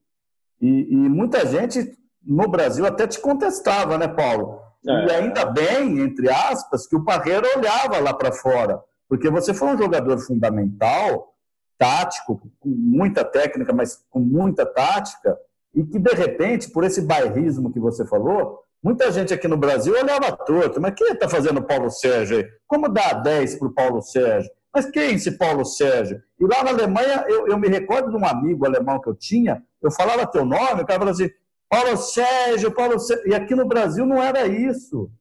[0.61, 4.61] e, e muita gente no Brasil até te contestava, né, Paulo?
[4.87, 5.05] É.
[5.05, 9.69] E ainda bem, entre aspas, que o Parreira olhava lá para fora porque você foi
[9.69, 11.33] um jogador fundamental,
[11.77, 15.37] tático, com muita técnica, mas com muita tática,
[15.75, 19.93] e que, de repente, por esse bairrismo que você falou, muita gente aqui no Brasil
[19.93, 20.79] olhava torto.
[20.79, 22.47] Mas quem está fazendo o Paulo Sérgio aí?
[22.65, 24.49] Como dá 10 para o Paulo Sérgio?
[24.73, 26.21] Mas quem é esse Paulo Sérgio?
[26.39, 29.61] E lá na Alemanha, eu, eu, me recordo de um amigo alemão que eu tinha,
[29.81, 31.29] eu falava teu nome, o cara falava assim,
[31.69, 33.27] Paulo Sérgio, Paulo Sérgio.
[33.27, 35.11] E aqui no Brasil não era isso.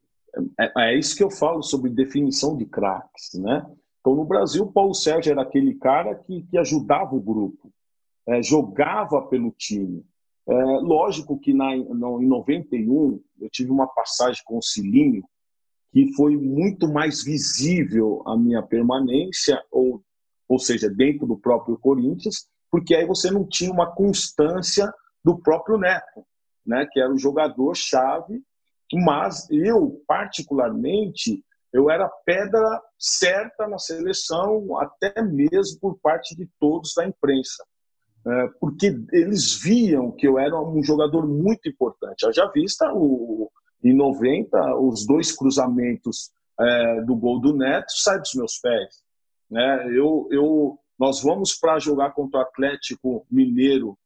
[0.59, 3.67] É, é isso que eu falo sobre definição de craques, né?
[4.01, 7.73] Então, no Brasil, Paulo Sérgio era aquele cara que, que ajudava o grupo,
[8.29, 10.05] é, jogava pelo time.
[10.47, 15.23] É, lógico que na, no, em 91 eu tive uma passagem com o Cilinho
[15.93, 20.03] que foi muito mais visível a minha permanência, ou,
[20.49, 24.93] ou seja, dentro do próprio Corinthians, porque aí você não tinha uma constância
[25.25, 26.27] do próprio Neto,
[26.67, 28.43] né, que era o jogador-chave
[28.93, 36.93] mas eu, particularmente, eu era pedra certa na seleção, até mesmo por parte de todos
[36.95, 37.65] da imprensa,
[38.59, 42.31] porque eles viam que eu era um jogador muito importante.
[42.33, 43.51] Já vista o,
[43.83, 49.03] em 90, os dois cruzamentos é, do gol do Neto saem dos meus pés.
[49.51, 49.87] Né?
[49.89, 53.99] Eu, eu, nós vamos para jogar contra o Atlético Mineiro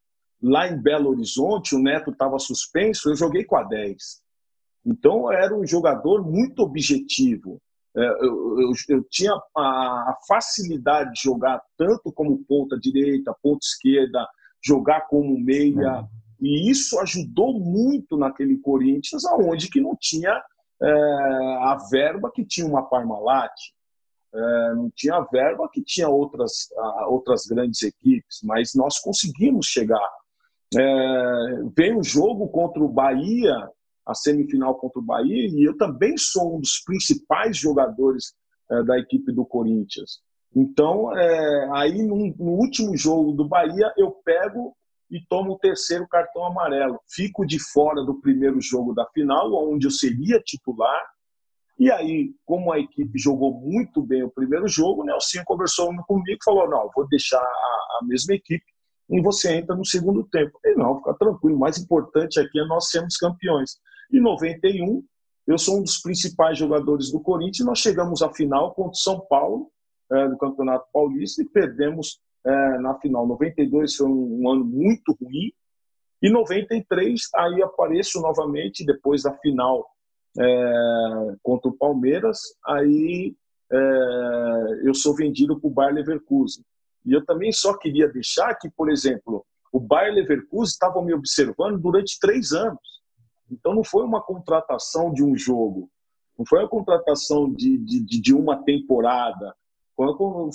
[0.43, 4.23] lá em Belo Horizonte, o Neto estava suspenso, eu joguei com a 10.
[4.87, 7.61] Então, era um jogador muito objetivo.
[7.99, 14.25] É, eu, eu, eu tinha a facilidade de jogar tanto como ponta direita, ponta esquerda,
[14.65, 16.07] jogar como meia.
[16.41, 20.41] E isso ajudou muito naquele Corinthians, aonde que não tinha
[20.81, 20.91] é,
[21.63, 23.51] a verba que tinha uma Parmalat,
[24.33, 26.69] é, não tinha a verba que tinha outras,
[27.09, 30.09] outras grandes equipes, mas nós conseguimos chegar.
[30.77, 30.83] É,
[31.77, 33.69] veio o jogo contra o Bahia,
[34.09, 38.35] a semifinal contra o Bahia, e eu também sou um dos principais jogadores
[38.71, 40.21] é, da equipe do Corinthians.
[40.57, 44.75] Então, é, aí no, no, último jogo do Bahia, eu pego
[45.11, 46.99] e tomo o terceiro cartão amarelo.
[47.09, 51.03] Fico de fora do primeiro jogo da final, onde eu seria titular.
[51.79, 56.38] E aí, como a equipe jogou muito bem o primeiro jogo, o Nelson conversou comigo
[56.40, 58.64] e falou: não, vou deixar a, a mesma equipe
[59.11, 60.59] e você entra no segundo tempo.
[60.64, 63.79] E não, fica tranquilo, o mais importante aqui é nós sermos campeões.
[64.12, 65.05] Em 91,
[65.47, 67.66] eu sou um dos principais jogadores do Corinthians.
[67.66, 69.71] Nós chegamos à final contra o São Paulo,
[70.11, 73.27] é, Campeonato Paulista, e perdemos é, na final.
[73.27, 75.53] 92 foi um, um ano muito ruim.
[76.23, 79.87] E 93, aí apareço novamente, depois da final
[80.38, 83.35] é, contra o Palmeiras, aí
[83.71, 83.79] é,
[84.85, 86.64] eu sou vendido para o Bayer Leverkusen.
[87.05, 91.79] E eu também só queria deixar que, por exemplo, o Bayer Leverkusen estava me observando
[91.79, 92.98] durante três anos.
[93.51, 95.91] Então não foi uma contratação de um jogo,
[96.39, 99.55] não foi a contratação de, de, de uma temporada,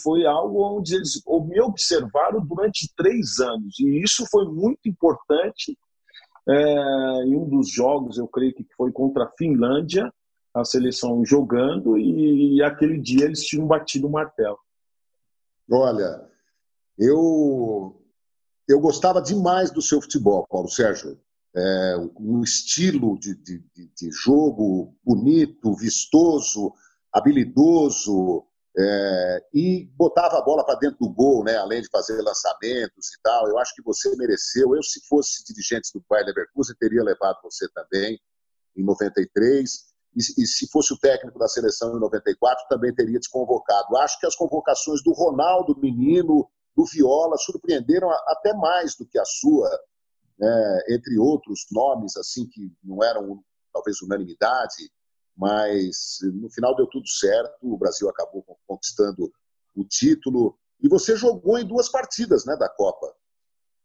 [0.02, 3.78] foi algo onde eles me observaram durante três anos.
[3.78, 5.78] E isso foi muito importante.
[6.48, 10.12] É, em um dos jogos, eu creio que foi contra a Finlândia,
[10.54, 14.58] a seleção jogando, e, e aquele dia eles tinham batido o martelo.
[15.70, 16.30] Olha,
[16.98, 18.02] eu,
[18.68, 21.18] eu gostava demais do seu futebol, Paulo Sérgio
[21.56, 26.74] é, um estilo de, de, de, jogo bonito, vistoso,
[27.12, 33.14] habilidoso, é, e botava a bola para dentro do gol, né, além de fazer lançamentos
[33.14, 33.48] e tal.
[33.48, 34.76] Eu acho que você mereceu.
[34.76, 38.20] Eu, se fosse dirigente do Bayer Leverkusen, teria levado você também
[38.76, 39.94] em 93.
[40.16, 43.96] E, e se fosse o técnico da seleção em 94, também teria te convocado.
[43.98, 49.26] Acho que as convocações do Ronaldo, menino, do Viola, surpreenderam até mais do que a
[49.26, 49.70] sua
[50.38, 53.44] né, entre outros nomes assim que não eram
[53.74, 54.92] talvez unanimidade.
[55.36, 59.32] mas no final deu tudo certo, o Brasil acabou conquistando
[59.76, 60.58] o título.
[60.82, 63.12] E você jogou em duas partidas né, da Copa.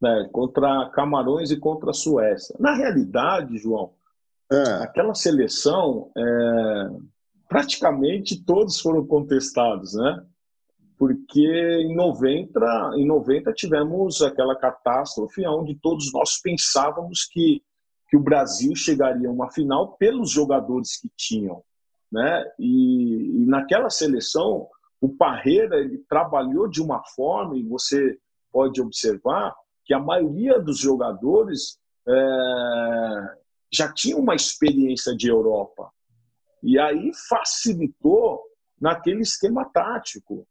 [0.04, 2.54] É, contra Camarões e contra a Suécia.
[2.61, 3.94] Na realidade, João,
[4.52, 4.62] é.
[4.82, 6.88] aquela seleção, é,
[7.48, 10.24] praticamente todos foram contestados, né?
[10.98, 11.46] Porque
[11.82, 17.62] em 90, em 90 tivemos aquela catástrofe onde todos nós pensávamos que
[18.08, 21.62] que o Brasil chegaria a uma final pelos jogadores que tinham,
[22.11, 22.44] né?
[22.58, 24.66] E, e naquela seleção
[25.00, 28.18] o Parreira ele trabalhou de uma forma e você
[28.50, 33.37] pode observar que a maioria dos jogadores é,
[33.70, 35.90] já tinha uma experiência de Europa
[36.62, 38.42] e aí facilitou
[38.80, 40.46] naquele esquema tático,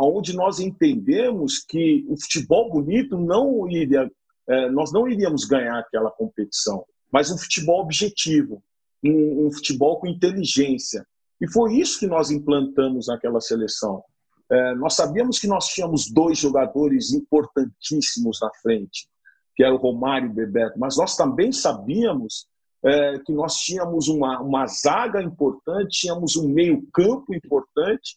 [0.00, 4.08] onde nós entendemos que o futebol bonito não iria
[4.48, 8.62] é, nós não iríamos ganhar aquela competição, mas um futebol objetivo,
[9.04, 11.04] um, um futebol com inteligência.
[11.40, 14.02] E foi isso que nós implantamos naquela seleção.
[14.50, 19.08] É, nós sabíamos que nós tínhamos dois jogadores importantíssimos na frente,
[19.54, 22.46] que era o Romário e o Bebeto, mas nós também sabíamos
[22.84, 28.16] é, que nós tínhamos uma, uma zaga importante, tínhamos um meio-campo importante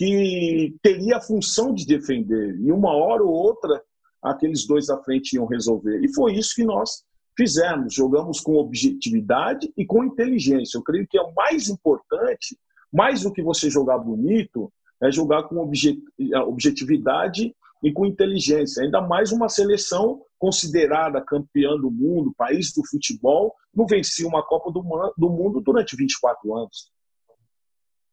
[0.00, 2.58] que teria a função de defender.
[2.58, 3.82] E uma hora ou outra
[4.22, 6.02] aqueles dois à frente iam resolver.
[6.02, 7.04] E foi isso que nós
[7.36, 7.92] fizemos.
[7.92, 10.78] Jogamos com objetividade e com inteligência.
[10.78, 12.58] Eu creio que é o mais importante,
[12.90, 18.82] mais do que você jogar bonito, é jogar com objetividade e com inteligência.
[18.82, 24.72] Ainda mais uma seleção considerada campeã do mundo, país do futebol, não vencia uma Copa
[24.72, 26.90] do Mundo durante 24 anos.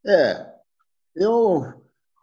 [0.06, 0.57] É,
[1.18, 1.74] eu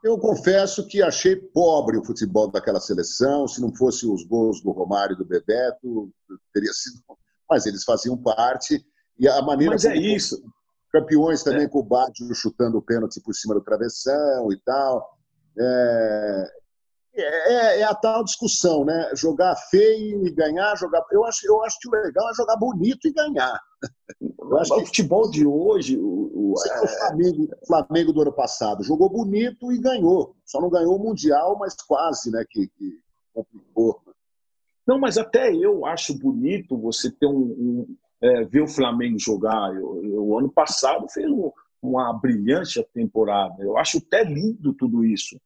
[0.04, 3.48] eu confesso que achei pobre o futebol daquela seleção.
[3.48, 6.12] Se não fosse os gols do Romário e do Bebeto,
[6.52, 7.02] teria sido.
[7.48, 8.84] Mas eles faziam parte.
[9.18, 9.72] E a maneira.
[9.72, 10.44] Mas é isso.
[10.92, 11.68] Campeões também é.
[11.68, 15.18] com o Bádio chutando o pênalti por cima do travessão e tal.
[15.58, 16.52] É,
[17.16, 19.10] é, é, a tal discussão, né?
[19.14, 21.04] Jogar feio e ganhar, jogar.
[21.12, 23.58] Eu acho, eu acho que o legal é jogar bonito e ganhar.
[24.38, 24.82] Eu acho que...
[24.82, 25.98] O futebol de hoje.
[25.98, 26.82] O, o, é...
[26.82, 30.36] o Flamengo, Flamengo do ano passado jogou bonito e ganhou.
[30.44, 32.44] Só não ganhou o Mundial, mas quase, né?
[32.48, 32.98] Que, que
[33.32, 34.00] complicou.
[34.86, 39.72] Não, mas até eu acho bonito você ter um, um é, ver o Flamengo jogar.
[39.80, 41.50] O ano passado fez um,
[41.82, 43.62] uma brilhante temporada.
[43.62, 45.38] Eu acho até lindo tudo isso.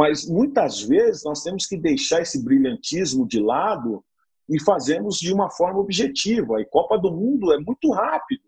[0.00, 4.02] Mas muitas vezes nós temos que deixar esse brilhantismo de lado
[4.48, 6.58] e fazemos de uma forma objetiva.
[6.58, 8.40] E Copa do Mundo é muito rápido.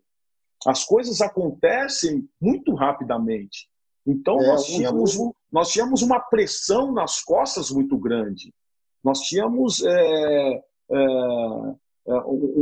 [0.67, 3.69] As coisas acontecem muito rapidamente.
[4.07, 5.19] Então é, nós, tínhamos,
[5.53, 8.55] nós tínhamos uma pressão nas costas muito grande.
[9.05, 11.05] Nós tínhamos é, é,
[12.09, 12.15] é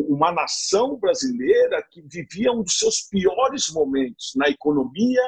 [0.08, 5.22] uma nação brasileira que vivia um dos seus piores momentos na economia.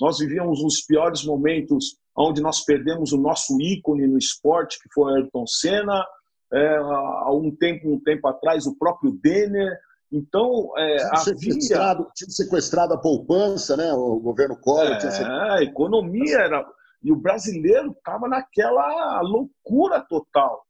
[0.00, 5.14] Nós vivíamos os piores momentos onde nós perdemos o nosso ícone no esporte, que foi
[5.14, 6.04] Ayrton Senna,
[6.52, 9.78] é, há um tempo, um tempo atrás, o próprio Denner.
[10.12, 11.24] Então, é, tinha, havia...
[11.24, 13.92] sequestrado, tinha sequestrado a poupança, né?
[13.92, 14.86] o governo Collor.
[14.86, 16.66] É, a economia era.
[17.02, 20.66] E o brasileiro estava naquela loucura total.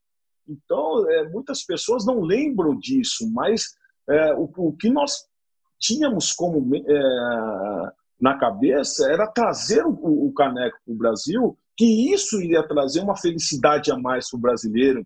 [0.47, 3.63] Então, é, muitas pessoas não lembram disso, mas
[4.09, 5.25] é, o, o, que nós
[5.79, 12.39] tínhamos como é, na cabeça era trazer o, o caneco para o Brasil, que isso
[12.39, 15.05] iria trazer uma felicidade a mais para o brasileiro,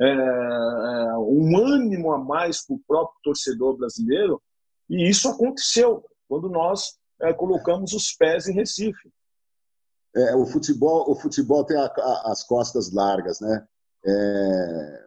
[0.00, 4.40] é, é, um ânimo a mais para o próprio torcedor brasileiro,
[4.88, 9.12] e isso aconteceu quando nós é, colocamos os pés em Recife.
[10.16, 13.66] É, o futebol, o futebol tem a, a, as costas largas, né?
[14.06, 15.04] É,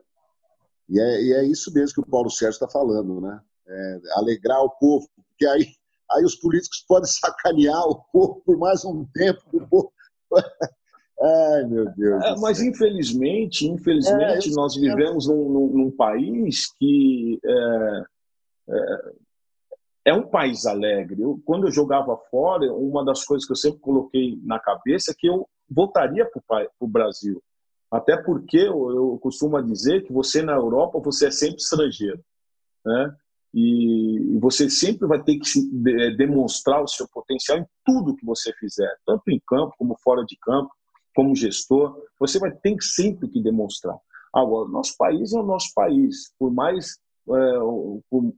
[0.90, 3.42] e, é, e, é, isso mesmo que o Paulo Sérgio está falando, né?
[3.68, 5.77] É, alegrar o povo, porque aí
[6.12, 9.42] aí os políticos podem sacanear o povo por mais um tempo.
[9.54, 9.94] O povo...
[11.20, 12.24] Ai, meu Deus.
[12.24, 18.04] É, mas infelizmente, infelizmente, é, nós vivemos num, num, num, país que é,
[18.70, 19.12] é,
[20.06, 21.20] é, um país alegre.
[21.20, 25.16] Eu, quando eu jogava fora, uma das coisas que eu sempre coloquei na cabeça é
[25.18, 27.42] que eu voltaria para o Brasil.
[27.90, 32.24] Até porque eu, eu costumo dizer que você na Europa você é sempre estrangeiro.
[32.86, 33.16] Né?
[33.60, 35.50] E você sempre vai ter que
[35.90, 40.24] é, demonstrar o seu potencial em tudo que você fizer, tanto em campo como fora
[40.24, 40.72] de campo,
[41.16, 42.00] como gestor.
[42.20, 43.98] Você vai ter sempre que demonstrar.
[44.32, 46.32] Agora, nosso país é o nosso país.
[46.38, 47.00] Por mais
[47.30, 47.60] é,
[48.12, 48.32] por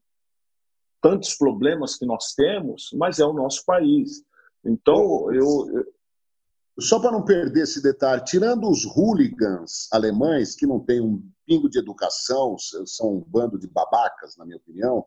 [1.02, 4.24] tantos problemas que nós temos, mas é o nosso país.
[4.64, 5.86] Então, eu, eu
[6.80, 11.70] só para não perder esse detalhe, tirando os hooligans alemães, que não têm um pingo
[11.70, 12.56] de educação,
[12.86, 15.06] são um bando de babacas, na minha opinião,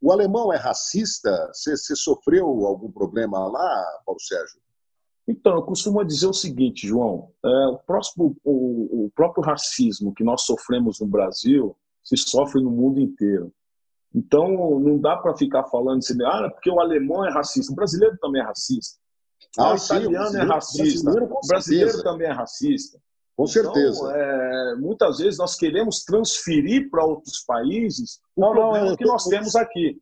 [0.00, 1.50] O alemão é racista?
[1.52, 4.60] Você, sofreu algum problema lá, Paulo Sérgio?
[5.26, 10.24] Então, eu costumo dizer o seguinte, João: é, o, próximo, o, o, próprio racismo que
[10.24, 13.52] nós sofremos no Brasil se sofre no mundo inteiro.
[14.14, 18.18] Então, não dá para ficar falando assim, ah, porque o alemão é racista, o brasileiro
[18.20, 19.01] também é racista.
[19.58, 22.98] Ah, o italiano é racista, o brasileiro também é racista.
[23.36, 23.98] Com certeza.
[23.98, 29.04] Então, é, muitas vezes nós queremos transferir para outros países o não, problema não, que
[29.04, 30.00] nós temos aqui.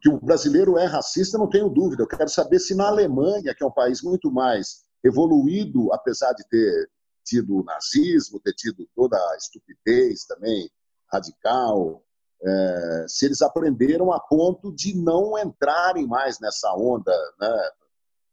[0.00, 2.02] Que o brasileiro é racista, não tenho dúvida.
[2.02, 6.42] Eu quero saber se na Alemanha, que é um país muito mais evoluído, apesar de
[6.48, 6.90] ter
[7.24, 10.70] tido o nazismo, ter tido toda a estupidez também
[11.12, 12.02] radical,
[12.42, 17.70] é, se eles aprenderam a ponto de não entrarem mais nessa onda, né?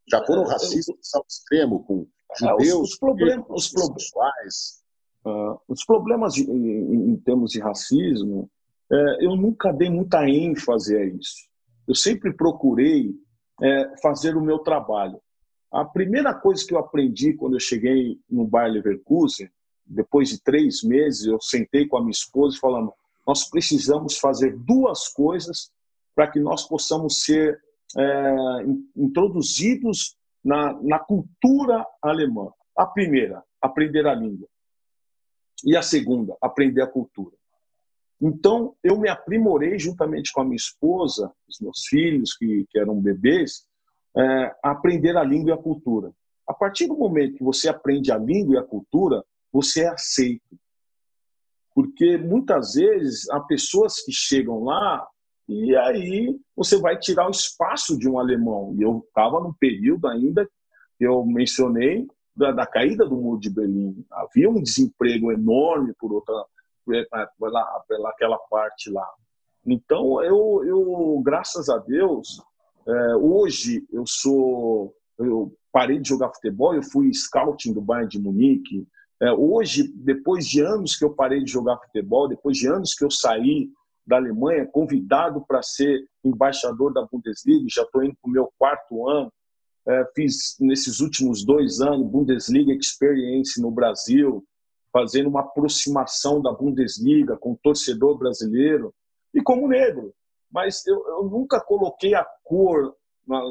[0.10, 2.08] Já foram racistas ao extremo com
[2.40, 4.84] judeus, os, os, problem os, problemas,
[5.26, 8.50] uh, os problemas em, em, termos de racismo,
[8.92, 11.48] é, eu nunca dei muita ênfase a isso.
[11.88, 13.14] Eu sempre procurei
[13.62, 15.20] é, fazer o meu trabalho.
[15.72, 19.50] A primeira coisa que eu aprendi quando eu cheguei no Bayer Leverkusen,
[19.86, 22.94] depois de três meses, eu sentei com a minha esposa e falamos:
[23.26, 25.72] nós precisamos fazer duas coisas
[26.16, 27.60] para que nós possamos ser
[27.96, 28.36] é,
[28.96, 32.52] introduzidos na, na cultura alemã.
[32.76, 34.48] A primeira, aprender a língua.
[35.66, 37.36] E a segunda, aprender a cultura.
[38.22, 43.00] Então, eu me aprimorei juntamente com a minha esposa, os meus filhos, que, que eram
[43.00, 43.68] bebês,
[44.16, 46.12] é, a aprender a língua e a cultura.
[46.48, 50.58] A partir do momento que você aprende a língua e a cultura, você é aceito.
[51.76, 55.08] Porque muitas vezes há pessoas que chegam lá
[55.48, 58.76] e aí você vai tirar o espaço de um alemão.
[58.78, 60.48] E eu estava num período ainda,
[61.00, 64.06] eu mencionei, da, da, caída do muro de Berlim.
[64.12, 66.36] Havia um desemprego enorme por outra,
[66.86, 69.08] pela, pela aquela parte lá.
[69.66, 72.40] Então, eu, eu graças a Deus,
[72.88, 78.20] é, hoje eu sou, eu parei de jogar futebol, eu fui scouting do Bayern de
[78.20, 78.88] Munique.
[79.20, 83.04] É, hoje, depois de anos que eu parei de jogar futebol, depois de anos que
[83.04, 83.70] eu saí
[84.08, 89.08] da Alemanha, convidado para ser embaixador da Bundesliga, já estou indo para o meu quarto
[89.08, 89.32] ano.
[89.86, 94.46] É, fiz nesses últimos dois anos Bundesliga Experience no Brasil,
[94.92, 98.94] fazendo uma aproximação da Bundesliga com o torcedor brasileiro
[99.34, 100.14] e como negro.
[100.50, 102.96] Mas eu, eu nunca coloquei a cor
[103.28, 103.42] na,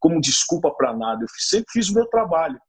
[0.00, 1.22] como desculpa para nada.
[1.22, 2.60] Eu sempre fiz o meu trabalho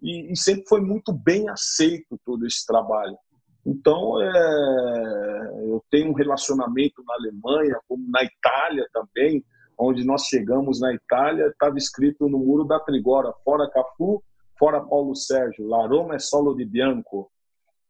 [0.00, 3.16] e, e sempre foi muito bem aceito todo esse trabalho.
[3.64, 9.44] Então, é, eu tenho um relacionamento na Alemanha, como na Itália também,
[9.78, 14.22] onde nós chegamos na Itália, estava escrito no muro da Trigora, fora Cafu,
[14.58, 17.30] fora Paulo Sérgio, La Roma é solo de Bianco.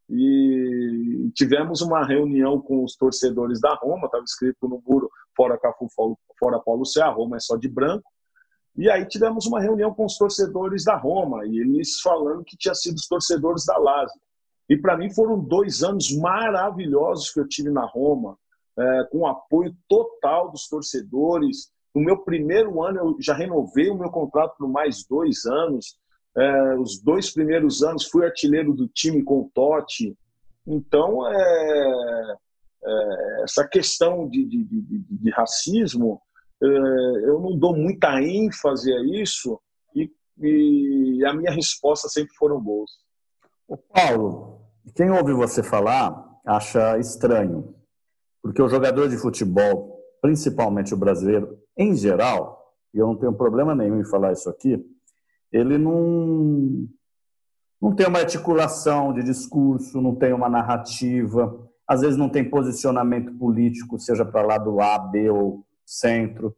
[0.09, 5.87] E tivemos uma reunião com os torcedores da Roma, estava escrito no muro, fora Cafu,
[6.39, 8.11] fora Paulo Sérgio, a Roma é só de branco.
[8.77, 12.75] E aí tivemos uma reunião com os torcedores da Roma, e eles falando que tinha
[12.75, 14.21] sido os torcedores da Lazio.
[14.71, 18.39] E para mim foram dois anos maravilhosos que eu tive na Roma,
[18.79, 21.73] é, com apoio total dos torcedores.
[21.93, 25.99] No meu primeiro ano, eu já renovei o meu contrato por mais dois anos.
[26.39, 30.17] É, os dois primeiros anos fui artilheiro do time com o Totti.
[30.65, 32.37] Então, é,
[32.85, 36.23] é essa questão de, de, de, de racismo,
[36.63, 39.61] é, eu não dou muita ênfase a isso
[39.97, 40.09] e,
[40.39, 42.91] e a minha resposta sempre foram boas.
[43.67, 44.60] O Paulo,
[44.95, 47.75] quem ouve você falar acha estranho,
[48.43, 53.75] porque o jogador de futebol, principalmente o brasileiro, em geral, e eu não tenho problema
[53.75, 54.85] nenhum em falar isso aqui,
[55.53, 56.89] ele não,
[57.81, 63.33] não tem uma articulação de discurso, não tem uma narrativa, às vezes não tem posicionamento
[63.35, 66.57] político, seja para lá do A, B ou centro.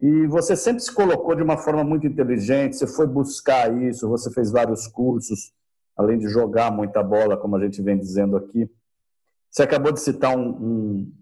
[0.00, 4.30] E você sempre se colocou de uma forma muito inteligente, você foi buscar isso, você
[4.32, 5.52] fez vários cursos,
[5.96, 8.68] além de jogar muita bola, como a gente vem dizendo aqui.
[9.50, 11.12] Você acabou de citar um, um,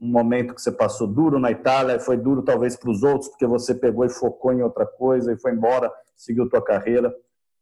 [0.00, 3.46] um momento que você passou duro na Itália, foi duro talvez para os outros, porque
[3.46, 7.14] você pegou e focou em outra coisa e foi embora, seguiu tua carreira.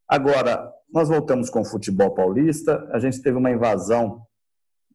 [0.08, 4.22] Agora, nós voltamos com o futebol paulista, a gente teve uma invasão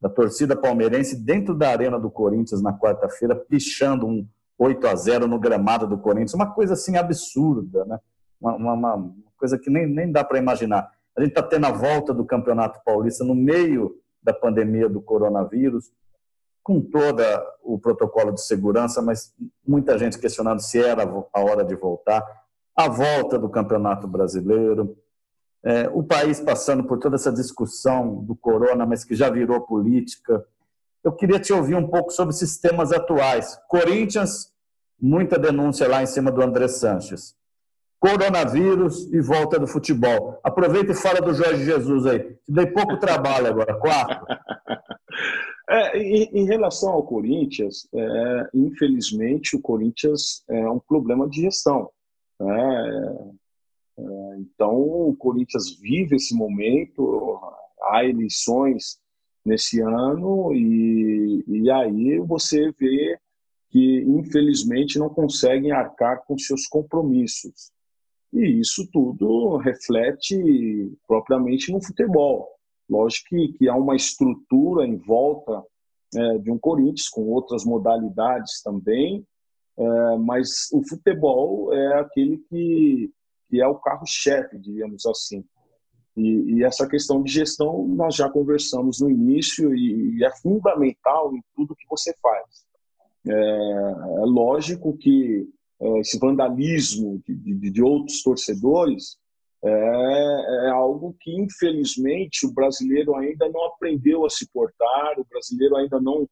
[0.02, 5.28] da torcida palmeirense dentro da arena do Corinthians na quarta-feira, pichando um 8 a 0
[5.28, 8.00] no gramado do Corinthians, uma coisa assim absurda, né?
[8.40, 10.92] uma, uma, uma coisa que nem, nem dá para imaginar.
[11.16, 15.91] A gente está tendo a volta do Campeonato Paulista no meio da pandemia do coronavírus,
[16.64, 17.22] com todo
[17.64, 19.34] o protocolo de segurança, mas
[19.66, 22.24] muita gente questionando se era a hora de voltar.
[22.76, 24.95] A volta do Campeonato Brasileiro,
[25.64, 30.45] é, o país passando por toda essa discussão do corona, mas que já virou política.
[31.03, 33.59] Eu queria te ouvir um pouco sobre sistemas atuais.
[33.68, 34.53] Corinthians,
[34.99, 37.36] muita denúncia lá em cima do André Sanches.
[38.02, 40.39] Coronavírus e volta do futebol.
[40.43, 42.20] Aproveita e fala do Jorge Jesus aí.
[42.20, 44.26] Te dei pouco trabalho agora, quatro.
[45.70, 51.89] É, em, em, relação ao Corinthians, é, infelizmente o Corinthians é um problema de gestão.
[52.38, 53.16] Né?
[53.97, 57.39] É, então o Corinthians vive esse momento,
[57.84, 58.99] há eleições
[59.45, 63.18] nesse ano e, e aí você vê
[63.70, 67.72] que infelizmente não conseguem arcar com seus compromissos.
[68.34, 72.48] E isso tudo reflete propriamente no futebol.
[72.90, 75.64] Lógico que, que há uma estrutura em volta
[76.16, 79.26] é, de um Corinthians, com outras modalidades também,
[79.78, 83.12] é, mas o futebol é aquele que,
[83.50, 85.44] que é o carro-chefe, digamos assim.
[86.16, 91.34] E, e, essa questão de gestão nós já conversamos no início e, e é fundamental
[91.34, 92.66] em tudo que você faz.
[93.26, 95.48] É, é lógico que
[96.00, 99.18] esse vandalismo de, de, de outros torcedores
[99.64, 105.76] é, é, algo que, infelizmente, o brasileiro ainda não aprendeu a se portar, o brasileiro
[105.76, 106.28] ainda não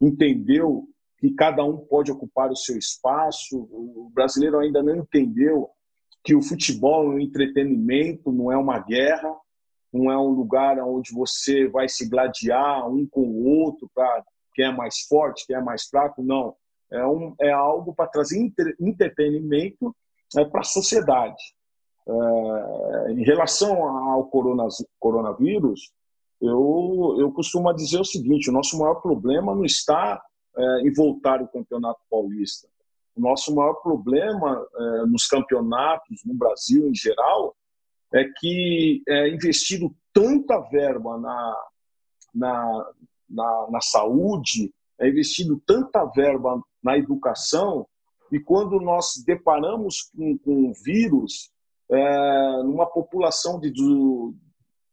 [0.00, 0.86] entendeu
[1.18, 5.70] que cada um pode ocupar o seu espaço, o brasileiro ainda não entendeu
[6.22, 9.34] que o futebol é um entretenimento, não é uma guerra,
[9.92, 14.24] não é um lugar onde você vai se gladiar um com o outro para
[14.54, 16.54] quem é mais forte, quem é mais fraco, não.
[16.94, 18.38] É, um, é algo para trazer
[18.80, 19.94] entretenimento
[20.36, 21.42] é, para a sociedade.
[22.06, 24.30] É, em relação ao
[24.98, 25.92] coronavírus,
[26.40, 30.22] eu, eu costumo dizer o seguinte: o nosso maior problema não está
[30.56, 32.68] é, em voltar o Campeonato Paulista.
[33.16, 37.56] O nosso maior problema é, nos campeonatos, no Brasil em geral,
[38.12, 41.56] é que é investido tanta verba na,
[42.34, 42.92] na,
[43.28, 47.86] na, na saúde, é investido tanta verba na educação,
[48.30, 51.50] e quando nós deparamos com, com vírus,
[51.90, 53.72] é, numa população de,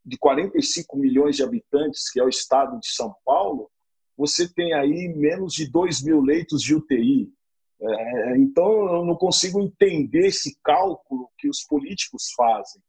[0.06, 3.70] de 45 milhões de habitantes, que é o estado de São Paulo,
[4.18, 7.32] você tem aí menos de 2 mil leitos de UTI.
[7.82, 12.82] É, então, eu não consigo entender esse cálculo que os políticos fazem.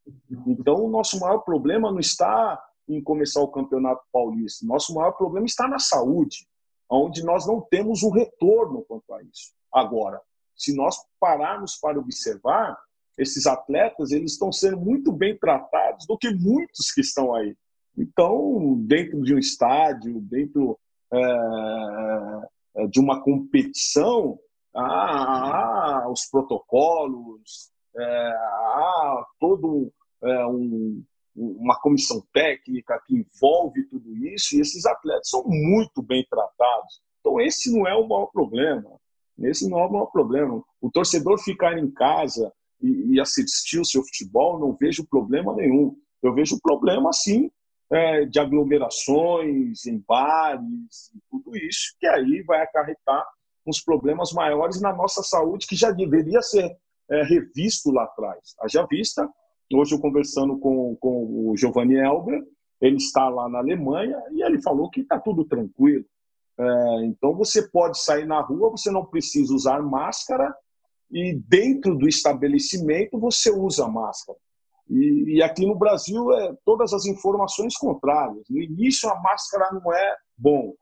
[0.47, 4.67] Então, o nosso maior problema não está em começar o Campeonato Paulista.
[4.67, 6.47] Nosso maior problema está na saúde,
[6.93, 9.53] onde nós não temos um retorno quanto a isso.
[9.73, 10.21] Agora,
[10.55, 12.77] se nós pararmos para observar,
[13.17, 17.57] esses atletas eles estão sendo muito bem tratados do que muitos que estão aí.
[17.97, 20.79] Então, dentro de um estádio, dentro
[21.13, 24.39] é, de uma competição,
[24.75, 31.03] há, há os protocolos, é, há todo é, um,
[31.35, 37.01] uma comissão técnica que envolve tudo isso, e esses atletas são muito bem tratados.
[37.21, 39.01] Então, esse não é o maior problema.
[39.39, 40.63] Esse não é o maior problema.
[40.81, 45.97] O torcedor ficar em casa e, e assistir o seu futebol, não vejo problema nenhum.
[46.23, 47.51] Eu vejo problema, sim,
[47.91, 53.25] é, de aglomerações em bares tudo isso, que aí vai acarretar
[53.67, 56.77] uns problemas maiores na nossa saúde, que já deveria ser
[57.11, 58.55] é, revisto lá atrás.
[58.61, 59.29] Haja vista,
[59.73, 62.43] hoje eu conversando com, com o Giovanni Elber,
[62.81, 66.05] ele está lá na Alemanha e ele falou que está tudo tranquilo.
[66.59, 70.55] É, então você pode sair na rua, você não precisa usar máscara
[71.11, 74.39] e dentro do estabelecimento você usa máscara.
[74.89, 78.45] E, e, aqui no Brasil é todas as informações contrárias.
[78.51, 80.75] No início a máscara não é bom,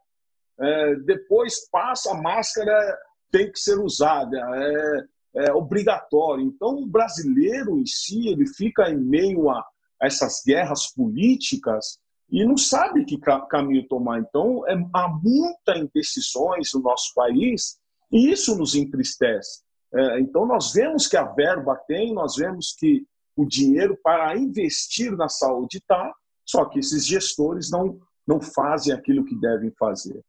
[0.58, 2.98] é, depois passa a máscara
[3.30, 5.04] tem que ser usada, é,
[5.34, 6.44] é, obrigatório.
[6.44, 9.64] Então o brasileiro em si ele fica em meio a,
[10.00, 11.98] essas guerras políticas
[12.30, 13.18] e não sabe que
[13.48, 14.20] caminho tomar.
[14.20, 17.78] Então é, há muitas indecisões no nosso país
[18.10, 19.62] e isso nos entristece.
[19.92, 23.04] É, então, nós vemos que a verba tem, nós vemos que
[23.36, 26.12] o dinheiro para investir na saúde está,
[26.44, 30.20] só que esses gestores não, não fazem aquilo que devem fazer.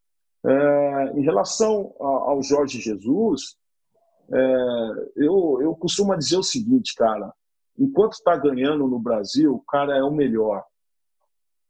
[0.43, 3.55] É, em relação ao Jorge Jesus,
[5.15, 7.33] eu, eu costumo dizer o seguinte, cara:
[7.77, 10.63] enquanto está ganhando no Brasil, o cara é o melhor.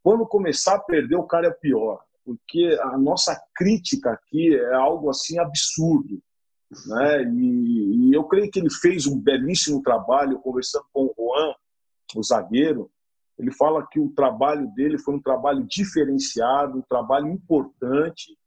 [0.04, 5.10] Quando começar a perder, o cara é pior, porque a nossa crítica aqui é algo
[5.10, 6.22] assim absurdo.
[6.88, 7.24] Né?
[7.24, 11.54] E, e, eu creio que ele fez um belíssimo trabalho conversando com o Juan,
[12.16, 12.90] o zagueiro.
[13.38, 18.38] Ele fala que o trabalho dele foi um trabalho diferenciado, um trabalho importante.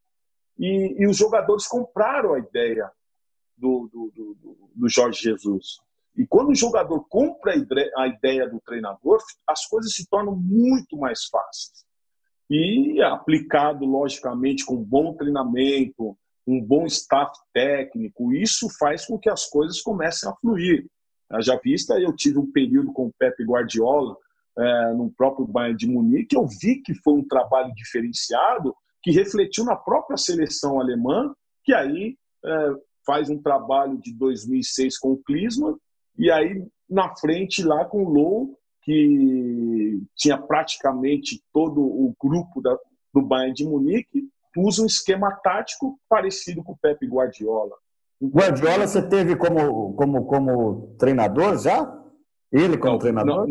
[0.59, 2.91] E, e os jogadores compraram a ideia
[3.57, 4.37] do, do, do,
[4.75, 5.79] do, Jorge Jesus.
[6.17, 7.55] E quando o jogador compra
[7.97, 11.85] a ideia do treinador, as coisas se tornam muito mais fáceis.
[12.49, 19.47] e aplicado, logicamente, com bom treinamento, um bom staff técnico, isso faz com que as
[19.47, 20.87] coisas comecem a fluir.
[21.41, 24.17] Já vista, eu tive um período com o Pepe Guardiola,
[24.57, 29.65] é, no próprio Bayern de Munique, eu vi que foi um trabalho diferenciado que refletiu
[29.65, 31.35] na própria seleção alemã,
[31.65, 32.71] que aí é,
[33.07, 35.77] faz um trabalho de 2006 com o Klinsmann,
[36.19, 42.77] e aí na frente lá com o Low, que tinha praticamente todo o grupo da,
[43.13, 47.75] do Bayern de Munique, usa um esquema tático parecido com o Pepe Guardiola.
[48.23, 52.01] Guardiola você teve como, como, como treinador já?
[52.53, 53.47] Ele como não, treinador?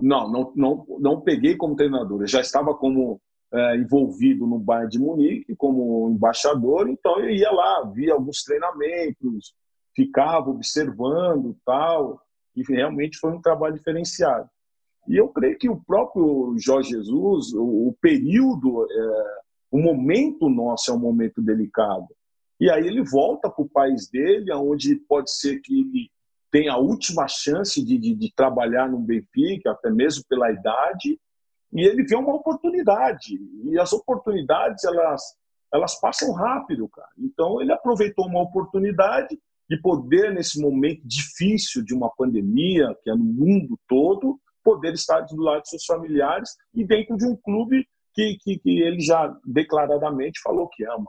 [0.00, 2.22] Não, não, não, não, peguei como treinador.
[2.22, 3.20] Eu já estava como
[3.52, 9.54] é, envolvido no Bayern de Munique, como embaixador, então eu ia lá, via alguns treinamentos,
[9.94, 12.20] ficava observando tal,
[12.54, 14.48] e realmente foi um trabalho diferenciado.
[15.08, 19.38] E eu creio que o próprio Jorge Jesus, o, o período, é,
[19.70, 22.06] o momento nosso é um momento delicado.
[22.60, 26.10] E aí ele volta para o país dele, onde pode ser que ele
[26.50, 31.18] tenha a última chance de, de, de trabalhar no Benfica, até mesmo pela idade,
[31.72, 33.38] e ele vê uma oportunidade.
[33.64, 35.22] E as oportunidades, elas,
[35.72, 37.08] elas passam rápido, cara.
[37.18, 43.14] Então ele aproveitou uma oportunidade de poder, nesse momento difícil de uma pandemia, que é
[43.14, 47.86] no mundo todo, poder estar do lado de seus familiares e dentro de um clube
[48.12, 51.06] que, que, que ele já declaradamente falou que ama.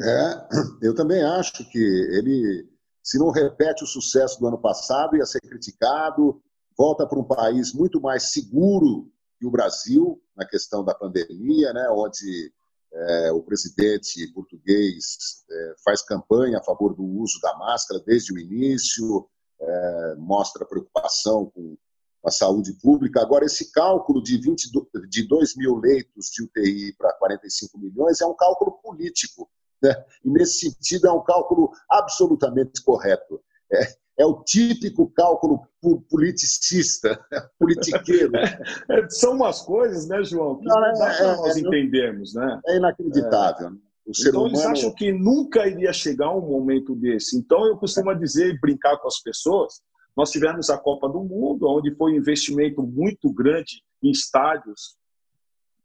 [0.00, 0.46] É,
[0.86, 2.68] eu também acho que ele,
[3.02, 6.40] se não repete o sucesso do ano passado, ia ser criticado,
[6.76, 9.10] volta para um país muito mais seguro
[9.42, 12.52] que o Brasil na questão da pandemia, né, onde
[12.92, 18.38] é, o presidente português é, faz campanha a favor do uso da máscara desde o
[18.38, 19.28] início,
[19.60, 21.76] é, mostra preocupação com
[22.24, 23.20] a saúde pública.
[23.20, 24.70] Agora, esse cálculo de, 20,
[25.08, 29.50] de 2 mil leitos de UTI para 45 milhões é um cálculo político.
[29.82, 29.92] Né?
[30.24, 33.42] E, nesse sentido, é um cálculo absolutamente correto.
[33.72, 35.60] É, é o típico cálculo
[36.08, 37.20] politicista,
[37.58, 38.32] politiqueiro.
[38.36, 42.34] É, são umas coisas, né, João, que não, não dá para é, nós é, entendermos.
[42.34, 42.60] Né?
[42.66, 43.70] É inacreditável.
[43.70, 43.76] Né?
[44.08, 44.48] então, humano...
[44.48, 47.36] eles acham que nunca iria chegar um momento desse.
[47.36, 49.82] Então, eu costumo dizer e brincar com as pessoas
[50.16, 54.96] nós tivemos a Copa do Mundo, onde foi um investimento muito grande em estádios.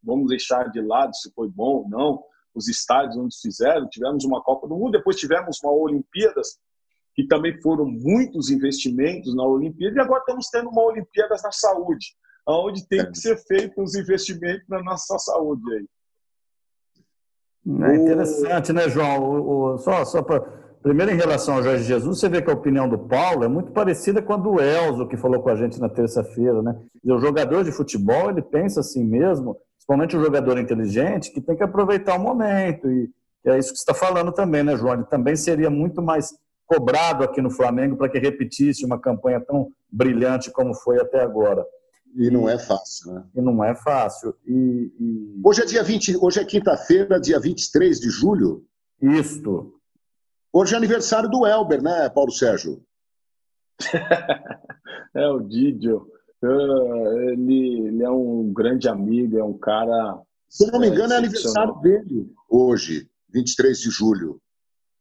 [0.03, 2.23] Vamos deixar de lado se foi bom ou não,
[2.53, 3.87] os estádios onde fizeram.
[3.87, 6.59] Tivemos uma Copa do Mundo, depois tivemos uma Olimpíadas,
[7.17, 12.15] que também foram muitos investimentos na Olimpíada, e agora estamos tendo uma Olimpíadas na saúde,
[12.47, 15.85] onde tem que ser feito os investimentos na nossa saúde aí.
[17.91, 19.19] É interessante, né, João?
[19.19, 20.39] O, o, só só para
[20.87, 23.73] Primeiro, em relação ao Jorge Jesus, você vê que a opinião do Paulo é muito
[23.73, 26.61] parecida com a do Elzo, que falou com a gente na terça-feira.
[26.61, 26.79] Né?
[27.03, 31.63] O jogador de futebol, ele pensa assim mesmo, principalmente o jogador inteligente, que tem que
[31.63, 32.89] aproveitar o momento.
[32.89, 33.09] E
[33.45, 34.93] é isso que você está falando também, né, João?
[34.93, 36.33] Ele também seria muito mais
[36.67, 41.65] cobrado aqui no Flamengo para que repetisse uma campanha tão brilhante como foi até agora.
[42.15, 43.23] E não é fácil, né?
[43.35, 44.35] E não é fácil.
[44.45, 45.41] E, e...
[45.43, 48.65] Hoje é dia 20, hoje é quinta-feira, dia 23 de julho.
[49.01, 49.79] Isto.
[50.51, 52.81] Hoje é aniversário do Elber, né, Paulo Sérgio?
[55.13, 56.07] é o Didio.
[56.43, 60.19] É, ele, ele, é um grande amigo, é um cara.
[60.49, 64.41] Se não me engano, é, é aniversário dele hoje, 23 de julho.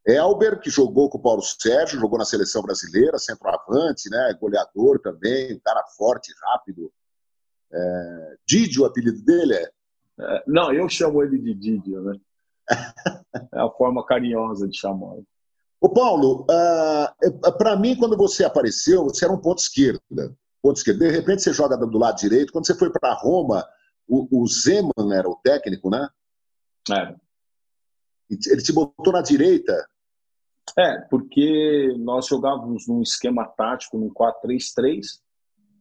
[0.07, 5.55] Elber, que jogou com o Paulo Sérgio, jogou na seleção brasileira, centroavante, né, goleador também,
[5.55, 6.91] um cara forte, rápido.
[7.71, 8.35] É...
[8.47, 9.69] Didio, o apelido dele é?
[10.19, 10.43] é?
[10.47, 12.19] Não, eu chamo ele de Didio, né?
[13.53, 15.27] é a forma carinhosa de chamar ele.
[15.79, 20.01] Ô Paulo, uh, ah, é, para mim, quando você apareceu, você era um ponto esquerdo.
[20.61, 20.99] Ponto esquerdo.
[20.99, 22.51] De repente você joga do lado direito.
[22.51, 23.67] Quando você foi para Roma,
[24.07, 26.09] o, o Zeman era o técnico, né?
[26.89, 27.15] É.
[28.29, 29.87] Ele te botou na direita.
[30.75, 35.19] É, porque nós jogávamos num esquema tático, num 4-3-3,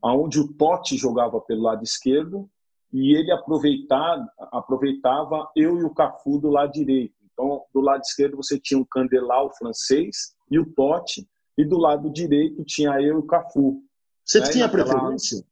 [0.02, 2.48] onde o Totti jogava pelo lado esquerdo
[2.92, 7.14] e ele aproveitava, aproveitava eu e o Cafu do lado direito.
[7.32, 11.28] Então, do lado esquerdo você tinha o Candelau, o francês, e o Totti,
[11.58, 13.82] e do lado direito tinha eu e o Cafu.
[14.24, 14.46] Você né?
[14.50, 15.44] tinha preferência?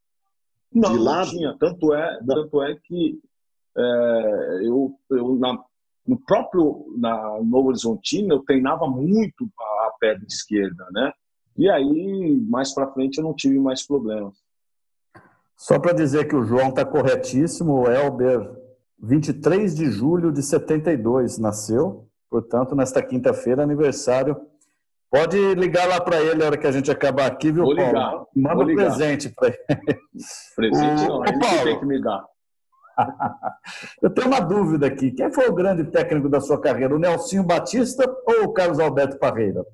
[0.72, 1.26] Não, de lado?
[1.26, 1.57] não tinha.
[1.59, 2.35] Tanto é, não.
[2.35, 3.20] tanto é que
[3.76, 5.62] é, eu, eu na,
[6.07, 11.12] no próprio na Novo Horizontino eu treinava muito a, a perna esquerda, né?
[11.57, 14.34] E aí, mais para frente, eu não tive mais problemas.
[15.57, 18.50] Só para dizer que o João está corretíssimo, o Elber
[19.00, 24.36] 23 de julho de 72 nasceu, portanto, nesta quinta-feira, aniversário.
[25.09, 27.90] Pode ligar lá para ele na hora que a gente acabar aqui, viu, Vou Paulo?
[27.90, 28.24] Ligar.
[28.34, 29.59] Manda um presente para ele.
[30.57, 32.24] Presente não, ele Paulo, tem que me dar.
[34.03, 35.11] Eu tenho uma dúvida aqui.
[35.11, 39.18] Quem foi o grande técnico da sua carreira, o Nelsinho Batista ou o Carlos Alberto
[39.18, 39.64] Parreira?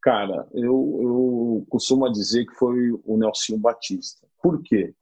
[0.00, 4.26] Cara, eu, eu costumo dizer que foi o Nelsinho Batista.
[4.42, 4.94] Por quê?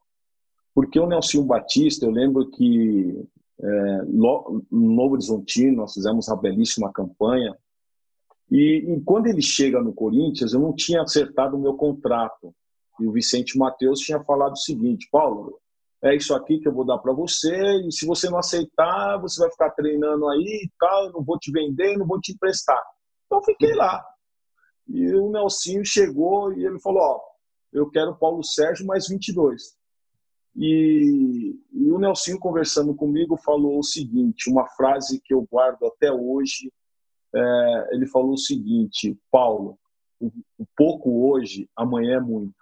[0.75, 3.27] Porque o Nelsinho Batista, eu lembro que
[3.59, 7.55] é, no Novo Horizontino nós fizemos uma belíssima campanha
[8.51, 12.53] e, e, quando ele chega no Corinthians, eu não tinha acertado o meu contrato.
[12.99, 15.57] E o Vicente Matheus tinha falado o seguinte: Paulo,
[16.03, 17.55] é isso aqui que eu vou dar para você,
[17.87, 21.51] e se você não aceitar, você vai ficar treinando aí e tal, não vou te
[21.51, 22.81] vender, não vou te emprestar.
[23.25, 24.03] Então fiquei lá.
[24.87, 27.21] E o Nelsinho chegou e ele falou: Ó,
[27.71, 29.77] eu quero Paulo Sérgio mais 22.
[30.55, 36.11] E, e o Nelsinho conversando comigo falou o seguinte, uma frase que eu guardo até
[36.11, 36.71] hoje.
[37.33, 39.77] É, ele falou o seguinte: Paulo,
[40.19, 42.55] o, o pouco hoje, amanhã é muito.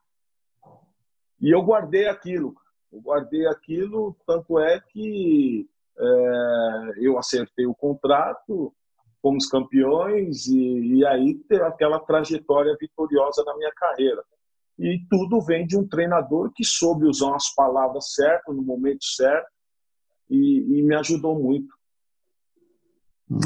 [1.41, 2.53] E eu guardei aquilo.
[2.91, 5.67] Eu guardei aquilo, tanto é que
[5.97, 8.73] é, eu acertei o contrato,
[9.21, 14.23] fomos campeões e, e aí ter aquela trajetória vitoriosa na minha carreira.
[14.77, 19.49] E tudo vem de um treinador que soube usar as palavras certas no momento certo
[20.29, 21.67] e, e me ajudou muito.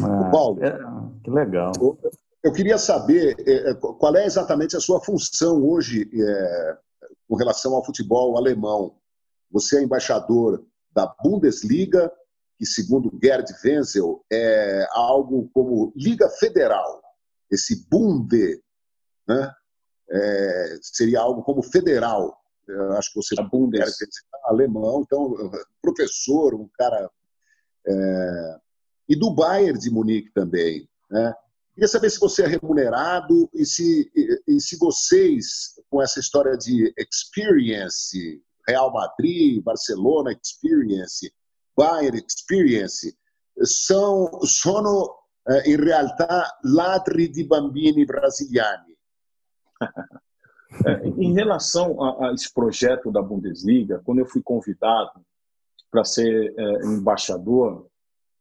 [0.03, 0.77] Ah, Paulo, é,
[1.23, 1.71] que legal.
[2.43, 6.77] Eu queria saber é, é, qual é exatamente a sua função hoje é,
[7.27, 8.95] com relação ao futebol alemão.
[9.53, 12.11] Você é embaixador da Bundesliga,
[12.57, 17.01] que, segundo Gerd Wenzel, é algo como Liga Federal.
[17.51, 18.59] Esse Bunde
[19.27, 19.53] né,
[20.09, 22.35] é, seria algo como federal.
[22.67, 23.95] Eu acho que você a Bundes.
[24.45, 25.51] alemão, então,
[25.81, 27.09] professor, um cara.
[27.85, 28.57] É,
[29.07, 30.89] e do Bayern de Munique também.
[31.11, 31.33] Né?
[31.75, 36.57] Queria saber se você é remunerado e se, e, e se vocês, com essa história
[36.57, 41.31] de experience, Real Madrid, Barcelona experience,
[41.75, 43.15] Bayern experience,
[43.61, 48.97] são, sono eh, in realtà ladri di bambini brasiliani.
[50.85, 55.23] É, em relação a, a, esse projeto da Bundesliga, quando eu fui convidado
[55.91, 57.87] para ser é, embaixador,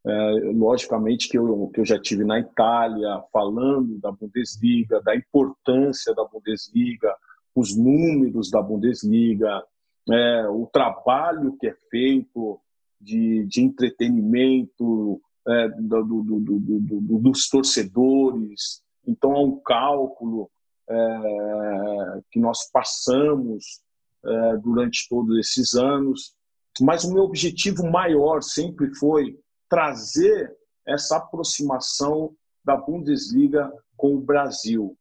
[0.05, 6.15] é, logicamente que eu, que eu já tive na Itália falando da Bundesliga, da importância
[6.15, 7.15] da Bundesliga,
[7.55, 9.63] os números da Bundesliga,
[10.11, 12.61] é, o trabalho que é feito
[13.01, 18.83] de, de entretenimento é, do, do, do, dos torcedores.
[19.07, 20.51] Então, há um cálculo
[20.89, 23.83] é, que nós passamos
[24.25, 26.35] é, durante todos esses anos.
[26.81, 29.39] Mas o meu objetivo maior sempre foi
[29.69, 32.35] trazer essa aproximação
[32.65, 34.97] da Bundesliga com o Brasil.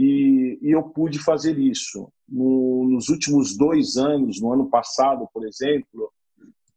[0.00, 2.10] E, e eu pude fazer isso.
[2.26, 6.10] No, nos últimos dois anos, no ano passado, por exemplo,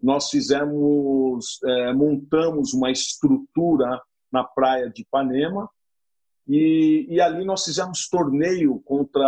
[0.02, 5.70] nós fizemos, é, montamos uma estrutura na praia de Ipanema
[6.46, 9.26] e, e ali nós fizemos torneio contra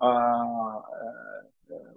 [0.00, 0.84] a, a
[1.70, 1.92] é,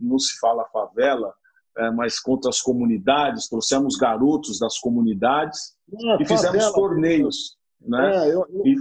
[0.00, 1.34] não se fala favela,
[1.76, 7.58] é, mas contra as comunidades, trouxemos garotos das comunidades ah, e fizemos favela, torneios.
[7.78, 8.16] Né?
[8.16, 8.76] É, eu, eu, e...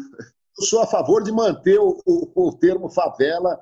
[0.58, 3.60] eu, sou a favor de manter o, o, o termo favela.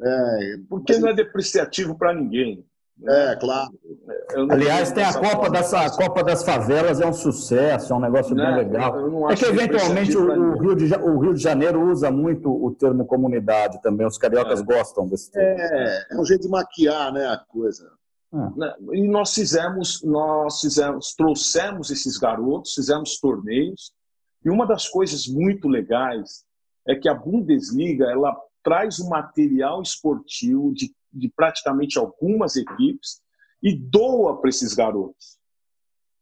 [0.00, 1.02] É, porque mas...
[1.02, 2.64] não é depreciativo para ninguém.
[3.04, 3.70] É, claro.
[4.50, 8.34] Aliás, tem a Copa, das, a Copa das Favelas, é um sucesso, é um negócio
[8.34, 9.30] bem legal.
[9.30, 13.04] É que, eventualmente, o, o, Rio de, o Rio de Janeiro usa muito o termo
[13.04, 14.64] comunidade também, os cariocas é.
[14.64, 15.60] gostam desse termo.
[15.60, 17.90] É, é um jeito de maquiar né, a coisa.
[18.32, 18.96] É.
[18.96, 23.92] E nós fizemos, nós fizemos, trouxemos esses garotos, fizemos torneios,
[24.44, 26.44] e uma das coisas muito legais
[26.86, 33.20] é que a Bundesliga ela traz um material esportivo de, de praticamente algumas equipes
[33.62, 35.38] e doa para esses garotos.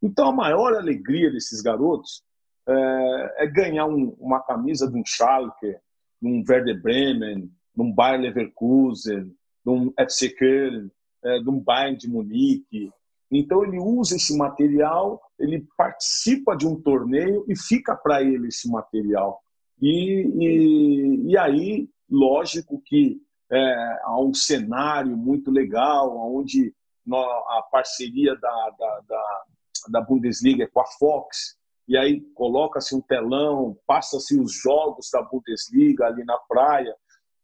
[0.03, 2.23] Então, a maior alegria desses garotos
[2.67, 5.77] é, é ganhar um, uma camisa de um Schalke,
[6.21, 10.91] de um Werder Bremen, de um Bayer Leverkusen, de um FC Köln,
[11.23, 12.91] é, de um Bayern de Munique.
[13.31, 18.69] Então, ele usa esse material, ele participa de um torneio e fica para ele esse
[18.69, 19.41] material.
[19.81, 26.75] E, e, e aí Lógico que é, há um cenário muito legal, onde
[27.13, 29.43] a parceria da, da, da,
[29.89, 31.57] da Bundesliga é com a Fox,
[31.87, 36.95] e aí coloca-se um telão, passa-se os jogos da Bundesliga ali na praia,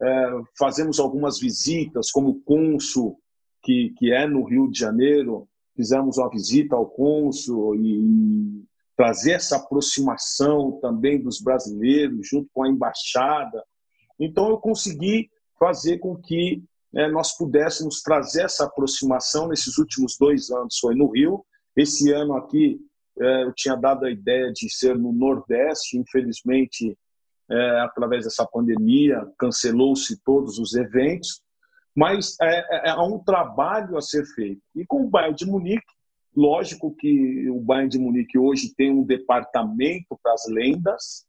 [0.03, 3.20] é, fazemos algumas visitas, como o Consul,
[3.62, 8.64] que, que é no Rio de Janeiro, fizemos uma visita ao Consul e, e
[8.97, 13.62] trazer essa aproximação também dos brasileiros junto com a embaixada,
[14.18, 16.62] então eu consegui fazer com que
[16.93, 20.79] né, nós pudéssemos trazer essa aproximação nesses últimos dois anos.
[20.81, 21.45] Foi no Rio,
[21.77, 22.81] esse ano aqui
[23.18, 26.97] é, eu tinha dado a ideia de ser no Nordeste, infelizmente,
[27.51, 31.41] é, através dessa pandemia, cancelou-se todos os eventos,
[31.97, 34.61] mas é, é, há um trabalho a ser feito.
[34.74, 35.86] E com o Bayern de Munique,
[36.36, 41.24] lógico que o Bayern de Munique hoje tem um departamento para as lendas,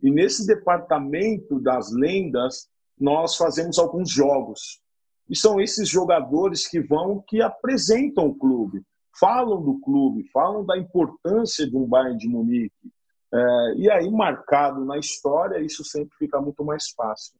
[0.00, 2.68] e nesse departamento das lendas,
[2.98, 4.80] nós fazemos alguns jogos.
[5.28, 8.82] E são esses jogadores que vão, que apresentam o clube,
[9.18, 12.92] falam do clube, falam da importância de um Bayern de Munique.
[13.32, 17.39] É, e aí, marcado na história, isso sempre fica muito mais fácil.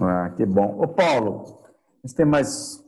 [0.00, 0.76] Ah, que bom.
[0.80, 1.44] Ô, Paulo,
[2.02, 2.84] a gente tem mais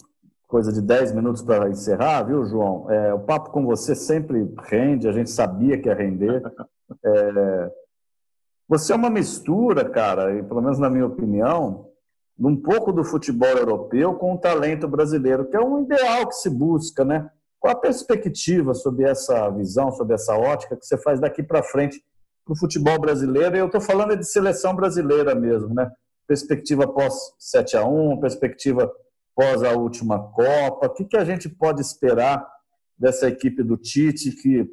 [0.46, 2.90] coisa de 10 minutos para encerrar, viu, João?
[2.90, 6.42] É, o papo com você sempre rende, a gente sabia que ia render.
[7.04, 7.72] É,
[8.66, 11.88] você é uma mistura, cara, e pelo menos na minha opinião,
[12.38, 16.34] de um pouco do futebol europeu com o talento brasileiro, que é um ideal que
[16.34, 17.30] se busca, né?
[17.58, 22.00] Qual a perspectiva sobre essa visão, sobre essa ótica que você faz daqui para frente
[22.44, 23.56] para o futebol brasileiro?
[23.56, 25.90] E eu estou falando de seleção brasileira mesmo, né?
[26.28, 28.92] Perspectiva pós 7 a 1 perspectiva
[29.34, 30.86] pós a última Copa.
[30.86, 32.46] O que, que a gente pode esperar
[32.98, 34.68] dessa equipe do Tite que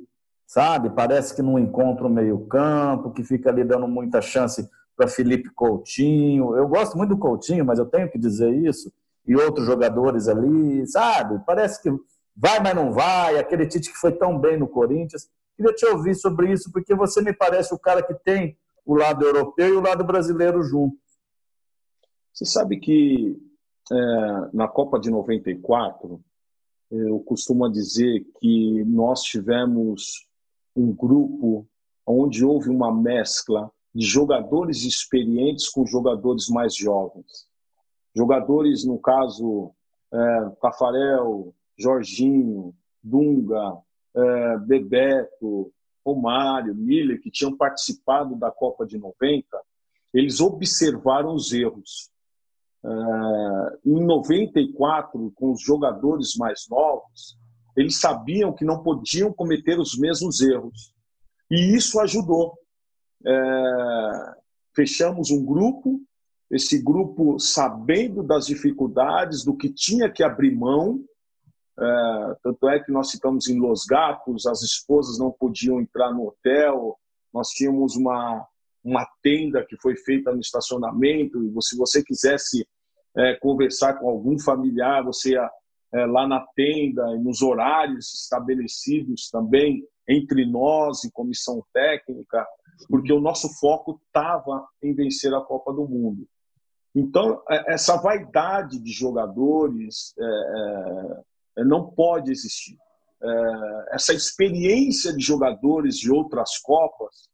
[0.45, 0.89] sabe?
[0.89, 6.55] Parece que não encontra o meio-campo, que fica ali dando muita chance para Felipe Coutinho.
[6.55, 8.91] Eu gosto muito do Coutinho, mas eu tenho que dizer isso.
[9.27, 11.41] E outros jogadores ali, sabe?
[11.45, 11.89] Parece que
[12.35, 13.37] vai, mas não vai.
[13.37, 15.29] Aquele Tite que foi tão bem no Corinthians.
[15.55, 19.25] Queria te ouvir sobre isso, porque você me parece o cara que tem o lado
[19.25, 20.97] europeu e o lado brasileiro junto.
[22.35, 23.41] Você sabe que
[23.89, 23.95] é,
[24.51, 26.21] na Copa de 94,
[26.91, 30.27] eu costumo dizer que nós tivemos
[30.75, 31.65] um grupo
[32.05, 37.47] onde houve uma mescla de jogadores experientes com jogadores mais jovens.
[38.13, 39.71] Jogadores, no caso,
[40.13, 40.51] é,
[41.77, 43.77] Jorginho, Dunga,
[44.13, 45.71] é, Bebeto,
[46.05, 49.47] Romário, Miller, que tinham participado da Copa de 90,
[50.13, 52.13] eles observaram os erros.
[53.85, 57.37] Em 94, com os jogadores mais novos,
[57.75, 60.93] eles sabiam que não podiam cometer os mesmos erros.
[61.49, 62.57] E isso ajudou.
[63.25, 64.35] É,
[64.75, 65.99] fechamos um grupo,
[66.49, 71.03] esse grupo sabendo das dificuldades, do que tinha que abrir mão.
[71.77, 76.27] É, tanto é que nós ficamos em Los Gatos, as esposas não podiam entrar no
[76.27, 76.97] hotel,
[77.33, 78.47] nós tínhamos uma,
[78.83, 82.65] uma tenda que foi feita no estacionamento, e se você quisesse
[83.17, 85.49] é, conversar com algum familiar, você ia
[85.93, 92.45] é, lá na tenda nos horários estabelecidos também entre nós e comissão técnica,
[92.89, 96.27] porque o nosso foco estava em vencer a Copa do Mundo.
[96.93, 102.77] Então, é, essa vaidade de jogadores é, é, não pode existir.
[103.21, 107.29] É, essa experiência de jogadores de outras Copas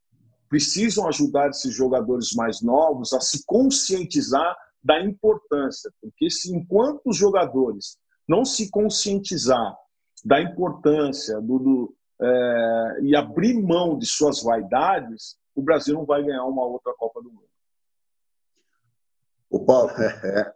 [0.48, 7.18] precisam ajudar esses jogadores mais novos a se conscientizar da importância, porque se enquanto os
[7.18, 9.78] jogadores não se conscientizar
[10.24, 16.24] da importância do, do é, e abrir mão de suas vaidades, o Brasil não vai
[16.24, 17.50] ganhar uma outra Copa do Mundo.
[19.50, 20.54] O Paulo, é, é.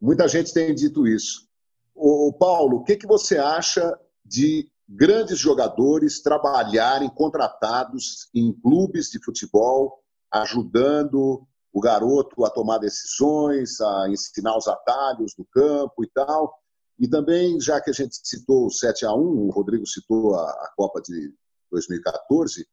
[0.00, 1.48] muita gente tem dito isso.
[1.94, 9.22] O, Paulo, o que, que você acha de grandes jogadores trabalharem contratados em clubes de
[9.22, 16.56] futebol, ajudando o garoto a tomar decisões, a ensinar os atalhos do campo e tal.
[17.00, 20.48] E também, já que a gente citou o 7 a 1 o Rodrigo citou a,
[20.48, 21.34] a Copa de
[21.72, 22.64] 2014,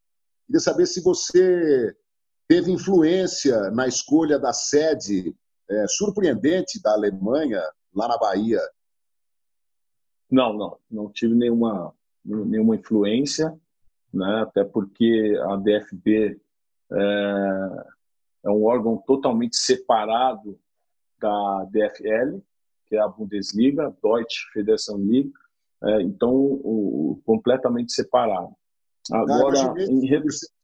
[0.45, 1.95] queria saber se você
[2.47, 5.35] teve influência na escolha da sede
[5.67, 7.63] é, surpreendente da Alemanha
[7.95, 8.61] lá na Bahia.
[10.29, 11.91] Não, não, não tive nenhuma,
[12.23, 13.59] nenhuma influência,
[14.13, 14.43] né?
[14.43, 16.39] até porque a DFB
[16.91, 17.83] é,
[18.43, 20.59] é um órgão totalmente separado
[21.19, 22.39] da DFL,
[22.87, 25.31] que é a Bundesliga, Deutsche Federation League,
[25.83, 28.55] é, então o, completamente separado.
[29.11, 30.07] Agora, ah, em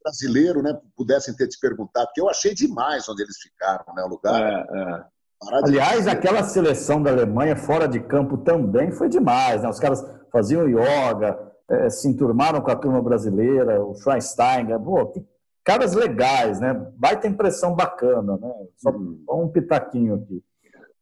[0.04, 4.08] brasileiro, né, pudessem ter te perguntado, porque eu achei demais onde eles ficaram, né, o
[4.08, 4.42] lugar.
[4.42, 5.06] É, é.
[5.64, 9.62] Aliás, aquela seleção da Alemanha fora de campo também foi demais.
[9.62, 9.70] Né?
[9.70, 11.38] Os caras faziam yoga,
[11.70, 14.80] é, se enturmaram com a turma brasileira, o Schweinsteiger.
[14.80, 15.24] Pô, que
[15.68, 16.74] caras legais, né?
[16.96, 18.54] Baita impressão bacana, né?
[18.78, 19.22] Só hum.
[19.30, 20.42] um pitaquinho aqui.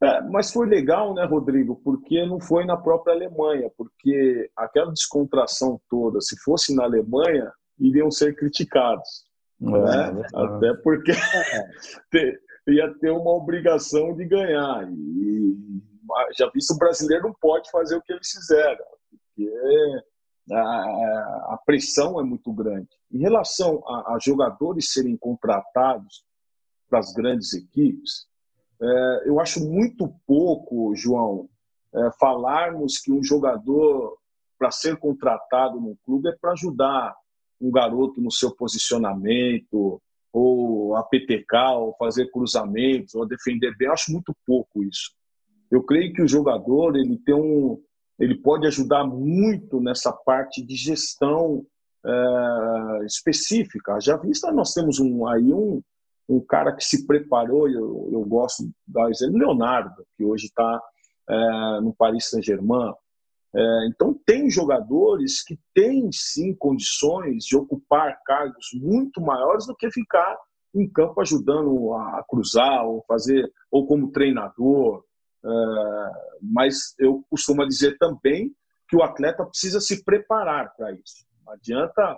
[0.02, 1.80] É, mas foi legal, né, Rodrigo?
[1.84, 8.10] Porque não foi na própria Alemanha, porque aquela descontração toda, se fosse na Alemanha, iriam
[8.10, 9.26] ser criticados.
[9.62, 10.24] É, né?
[10.34, 11.12] É Até porque
[12.68, 14.92] ia ter uma obrigação de ganhar.
[14.92, 15.56] E
[16.36, 19.52] já visto o brasileiro não pode fazer o que eles fizeram, porque
[20.52, 22.90] a, pressão é muito grande.
[23.12, 26.24] Em relação a, a jogadores serem contratados
[26.90, 28.28] para as grandes equipes,
[28.82, 31.50] é, eu acho muito pouco, João,
[31.94, 34.18] é, falarmos que um jogador
[34.58, 37.16] para ser contratado no clube é para ajudar
[37.60, 43.88] um garoto no seu posicionamento, ou a PTK, ou fazer cruzamentos, ou defender bem.
[43.88, 45.14] Eu acho muito pouco isso.
[45.72, 47.82] Eu creio que o jogador ele tem um,
[48.20, 51.66] ele pode ajudar muito nessa parte de gestão
[52.06, 54.00] é, específica.
[54.00, 55.82] Já vista, nós temos um, aí um,
[56.30, 60.82] um cara que se preparou, eu, eu gosto da exemplo, Leonardo, que hoje está
[61.30, 62.94] é, no Paris Saint-Germain.
[63.56, 69.90] É, então, tem jogadores que têm sim condições de ocupar cargos muito maiores do que
[69.90, 70.38] ficar
[70.76, 75.04] em campo ajudando a cruzar ou fazer, ou como treinador.
[75.46, 78.52] É, mas eu costumo dizer também
[78.90, 81.26] que o atleta precisa se preparar para isso.
[81.46, 82.18] Não adianta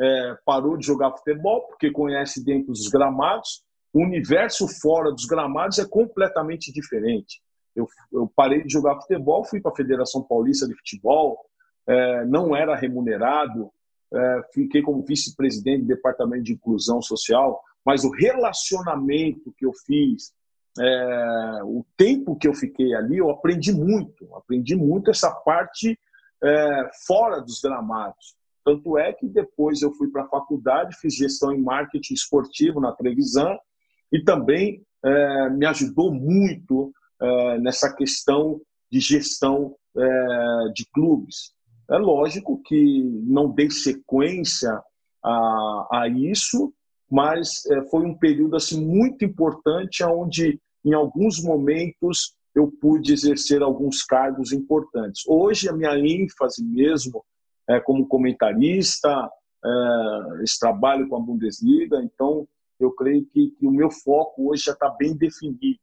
[0.00, 3.62] é, parou de jogar futebol porque conhece dentro dos gramados.
[3.92, 7.40] O universo fora dos gramados é completamente diferente.
[7.76, 11.38] Eu, eu parei de jogar futebol, fui para a Federação Paulista de Futebol,
[11.86, 13.70] é, não era remunerado,
[14.12, 20.32] é, fiquei como vice-presidente do Departamento de Inclusão Social, mas o relacionamento que eu fiz,
[20.78, 25.98] é, o tempo que eu fiquei ali, eu aprendi muito, aprendi muito essa parte
[26.42, 28.34] é, fora dos gramados.
[28.64, 32.92] Tanto é que depois eu fui para a faculdade, fiz gestão em marketing esportivo na
[32.92, 33.56] Trevisan
[34.10, 38.60] e também é, me ajudou muito é, nessa questão
[38.90, 41.52] de gestão é, de clubes.
[41.90, 44.82] É lógico que não dei sequência
[45.22, 46.72] a, a isso,
[47.10, 53.62] mas é, foi um período assim muito importante onde em alguns momentos eu pude exercer
[53.62, 55.22] alguns cargos importantes.
[55.26, 57.24] Hoje a minha ênfase mesmo
[57.68, 59.30] é como comentarista,
[59.64, 62.46] é, esse trabalho com a Bundesliga, então
[62.78, 65.78] eu creio que, que o meu foco hoje já está bem definido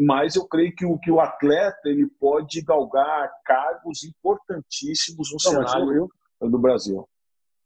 [0.00, 5.66] mas eu creio que o, que o atleta ele pode galgar cargos importantíssimos no não,
[5.68, 6.10] cenário
[6.40, 7.06] eu, do Brasil.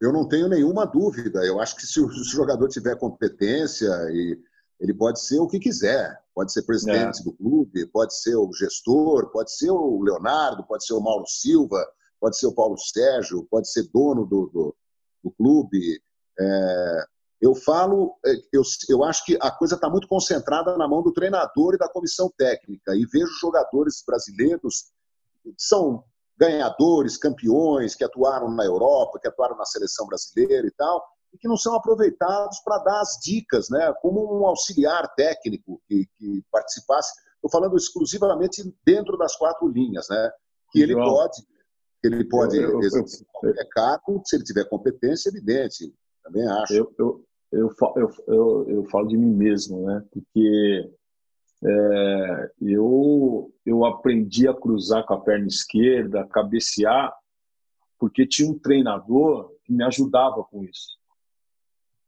[0.00, 1.44] Eu não tenho nenhuma dúvida.
[1.44, 4.38] Eu acho que se o, jogador tiver competência, e
[4.78, 6.18] ele pode ser o que quiser.
[6.34, 7.24] Pode ser presidente é.
[7.24, 11.82] do clube, pode ser o gestor, pode ser o Leonardo, pode ser o Mauro Silva,
[12.20, 14.76] pode ser o Paulo Sérgio, pode ser dono do, do,
[15.24, 15.98] do clube.
[16.38, 17.04] É,
[17.40, 21.12] eu falo, é, eu, eu acho que a coisa está muito concentrada na mão do
[21.12, 22.94] treinador e da comissão técnica.
[22.94, 24.90] E vejo jogadores brasileiros
[25.42, 26.04] que são
[26.36, 31.48] ganhadores, campeões, que atuaram na Europa, que atuaram na seleção brasileira e tal, e que
[31.48, 33.92] não são aproveitados para dar as dicas, né?
[34.00, 37.12] como um auxiliar técnico que, que participasse.
[37.34, 40.30] Estou falando exclusivamente dentro das quatro linhas, né?
[40.70, 41.42] que ele pode,
[42.02, 45.92] ele pode exercer qualquer cargo, se ele tiver competência, evidente.
[46.22, 46.74] Também acho.
[46.74, 50.04] Eu, eu, eu, eu, eu, eu falo de mim mesmo, né?
[50.12, 50.92] Porque
[51.68, 57.12] é, eu, eu aprendi a cruzar com a perna esquerda, cabecear,
[57.98, 60.96] porque tinha um treinador que me ajudava com isso.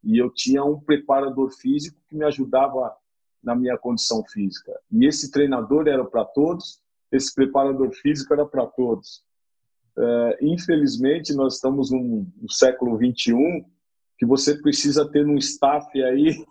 [0.01, 2.95] E eu tinha um preparador físico que me ajudava
[3.43, 4.71] na minha condição física.
[4.89, 6.79] E esse treinador era para todos,
[7.11, 9.23] esse preparador físico era para todos.
[9.97, 13.65] É, infelizmente, nós estamos no, no século 21
[14.17, 16.45] que você precisa ter um staff aí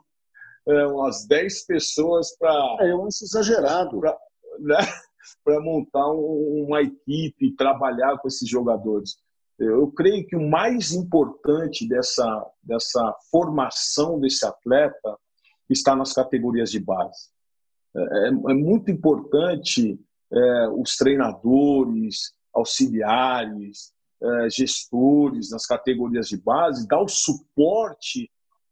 [0.68, 2.76] é, umas 10 pessoas para.
[2.80, 4.00] É, eu acho exagerado.
[4.00, 4.16] Para
[4.60, 4.76] né,
[5.60, 9.16] montar um, uma equipe e trabalhar com esses jogadores.
[9.58, 15.18] Eu creio que o mais importante dessa, dessa formação desse atleta
[15.68, 17.28] está nas categorias de base.
[17.96, 19.98] É, é, é muito importante
[20.32, 28.28] é, os treinadores, auxiliares, eh, gestores nas categorias de base, dar o suporte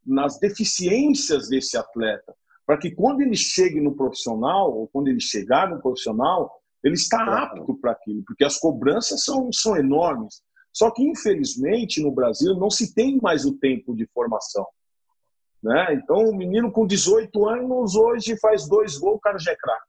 [0.06, 2.34] nas deficiências desse atleta,
[2.64, 6.50] para que quando ele chegue no profissional, ou quando ele chegar no profissional,
[6.82, 10.42] ele está apto para aquilo, porque as cobranças são, são enormes.
[10.72, 14.66] Só que, infelizmente, no Brasil não se tem mais o tempo de formação.
[15.62, 15.94] Né?
[15.94, 19.86] Então, o menino com 18 anos hoje faz dois gols, o cara já é craque.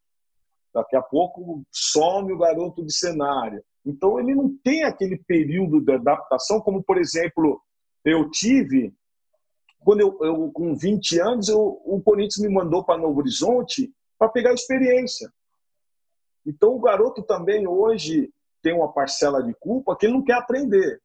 [0.73, 3.63] Daqui a pouco some o garoto de cenário.
[3.85, 7.61] Então, ele não tem aquele período de adaptação, como, por exemplo,
[8.03, 8.93] eu tive,
[9.79, 14.29] quando eu, eu com 20 anos, eu, o Corinthians me mandou para Novo Horizonte para
[14.29, 15.31] pegar experiência.
[16.45, 21.01] Então, o garoto também hoje tem uma parcela de culpa que ele não quer aprender,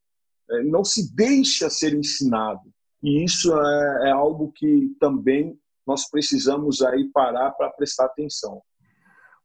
[0.50, 2.60] ele não se deixa ser ensinado.
[3.02, 8.62] E isso é, é algo que também nós precisamos aí parar para prestar atenção.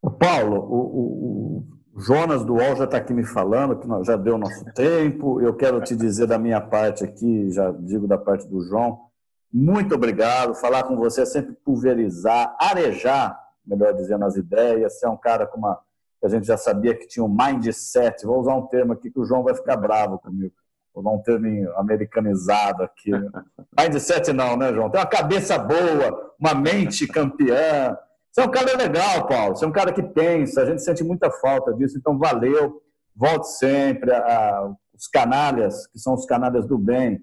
[0.02, 0.78] O Paulo, o,
[1.96, 5.42] o, Jonas do UOL já está aqui me falando que já deu nosso tempo.
[5.42, 9.07] Eu quero te dizer da minha parte aqui, já digo da parte do João,
[9.52, 10.56] muito obrigado.
[10.56, 15.00] Falar com você é sempre pulverizar, arejar, melhor dizendo, as ideias.
[15.00, 15.80] Você é um cara com uma.
[16.24, 18.26] a gente já sabia que tinha um mindset.
[18.26, 20.54] Vou usar um termo aqui que o João vai ficar bravo comigo.
[20.94, 23.12] Vou usar um termo americanizado aqui.
[23.80, 24.90] mindset não, né, João?
[24.90, 27.98] Tem uma cabeça boa, uma mente campeã
[28.38, 29.56] você é um cara legal, Paulo.
[29.56, 30.62] Você é um cara que pensa.
[30.62, 31.98] A gente sente muita falta disso.
[31.98, 32.84] Então, valeu.
[33.16, 34.12] Volte sempre.
[34.12, 37.20] A, a, os canalhas, que são os canalhas do bem.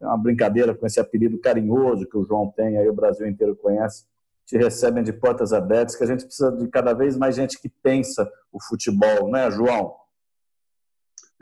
[0.00, 3.56] É uma brincadeira com esse apelido carinhoso que o João tem, aí o Brasil inteiro
[3.56, 4.04] conhece.
[4.44, 7.68] Te recebem de portas abertas, que a gente precisa de cada vez mais gente que
[7.68, 9.94] pensa o futebol, né, João?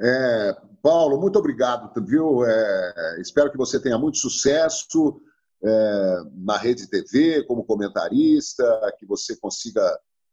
[0.01, 2.45] É, Paulo, muito obrigado, viu?
[2.45, 5.21] É, espero que você tenha muito sucesso
[5.63, 8.65] é, na rede TV, como comentarista,
[8.99, 9.83] que você consiga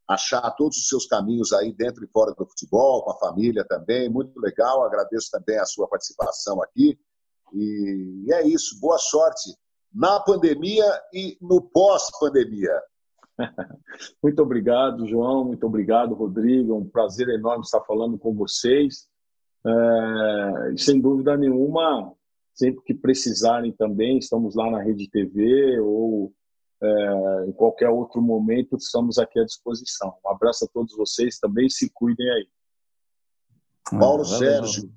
[0.07, 4.09] achar todos os seus caminhos aí dentro e fora do futebol, com a família também.
[4.09, 6.99] Muito legal, agradeço também a sua participação aqui.
[7.53, 9.55] E é isso, boa sorte
[9.93, 12.81] na pandemia e no pós-pandemia.
[14.23, 15.45] Muito obrigado, João.
[15.45, 16.73] Muito obrigado, Rodrigo.
[16.73, 19.07] É um prazer enorme estar falando com vocês.
[19.65, 22.15] É, sem dúvida nenhuma,
[22.53, 26.33] Sempre que precisarem também, estamos lá na Rede TV ou
[26.79, 30.15] é, em qualquer outro momento, estamos aqui à disposição.
[30.25, 32.47] Um abraço a todos vocês também, se cuidem aí.
[33.99, 34.91] Paulo Sérgio,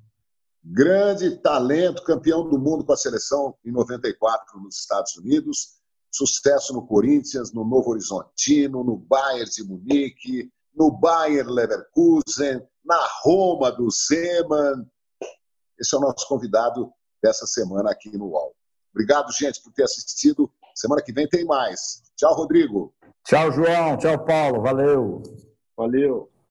[0.65, 5.75] grande talento, campeão do mundo com a seleção em 94 nos Estados Unidos,
[6.11, 13.71] sucesso no Corinthians, no Novo Horizontino, no Bayern de Munique, no Bayern Leverkusen, na Roma
[13.71, 14.85] do Zeman.
[15.79, 16.91] Esse é o nosso convidado
[17.21, 18.55] dessa semana aqui no UOL.
[18.91, 20.49] Obrigado, gente, por ter assistido.
[20.73, 22.03] Semana que vem tem mais.
[22.15, 22.93] Tchau, Rodrigo.
[23.25, 23.97] Tchau, João.
[23.97, 24.61] Tchau, Paulo.
[24.61, 25.21] Valeu.
[25.75, 26.34] Valeu.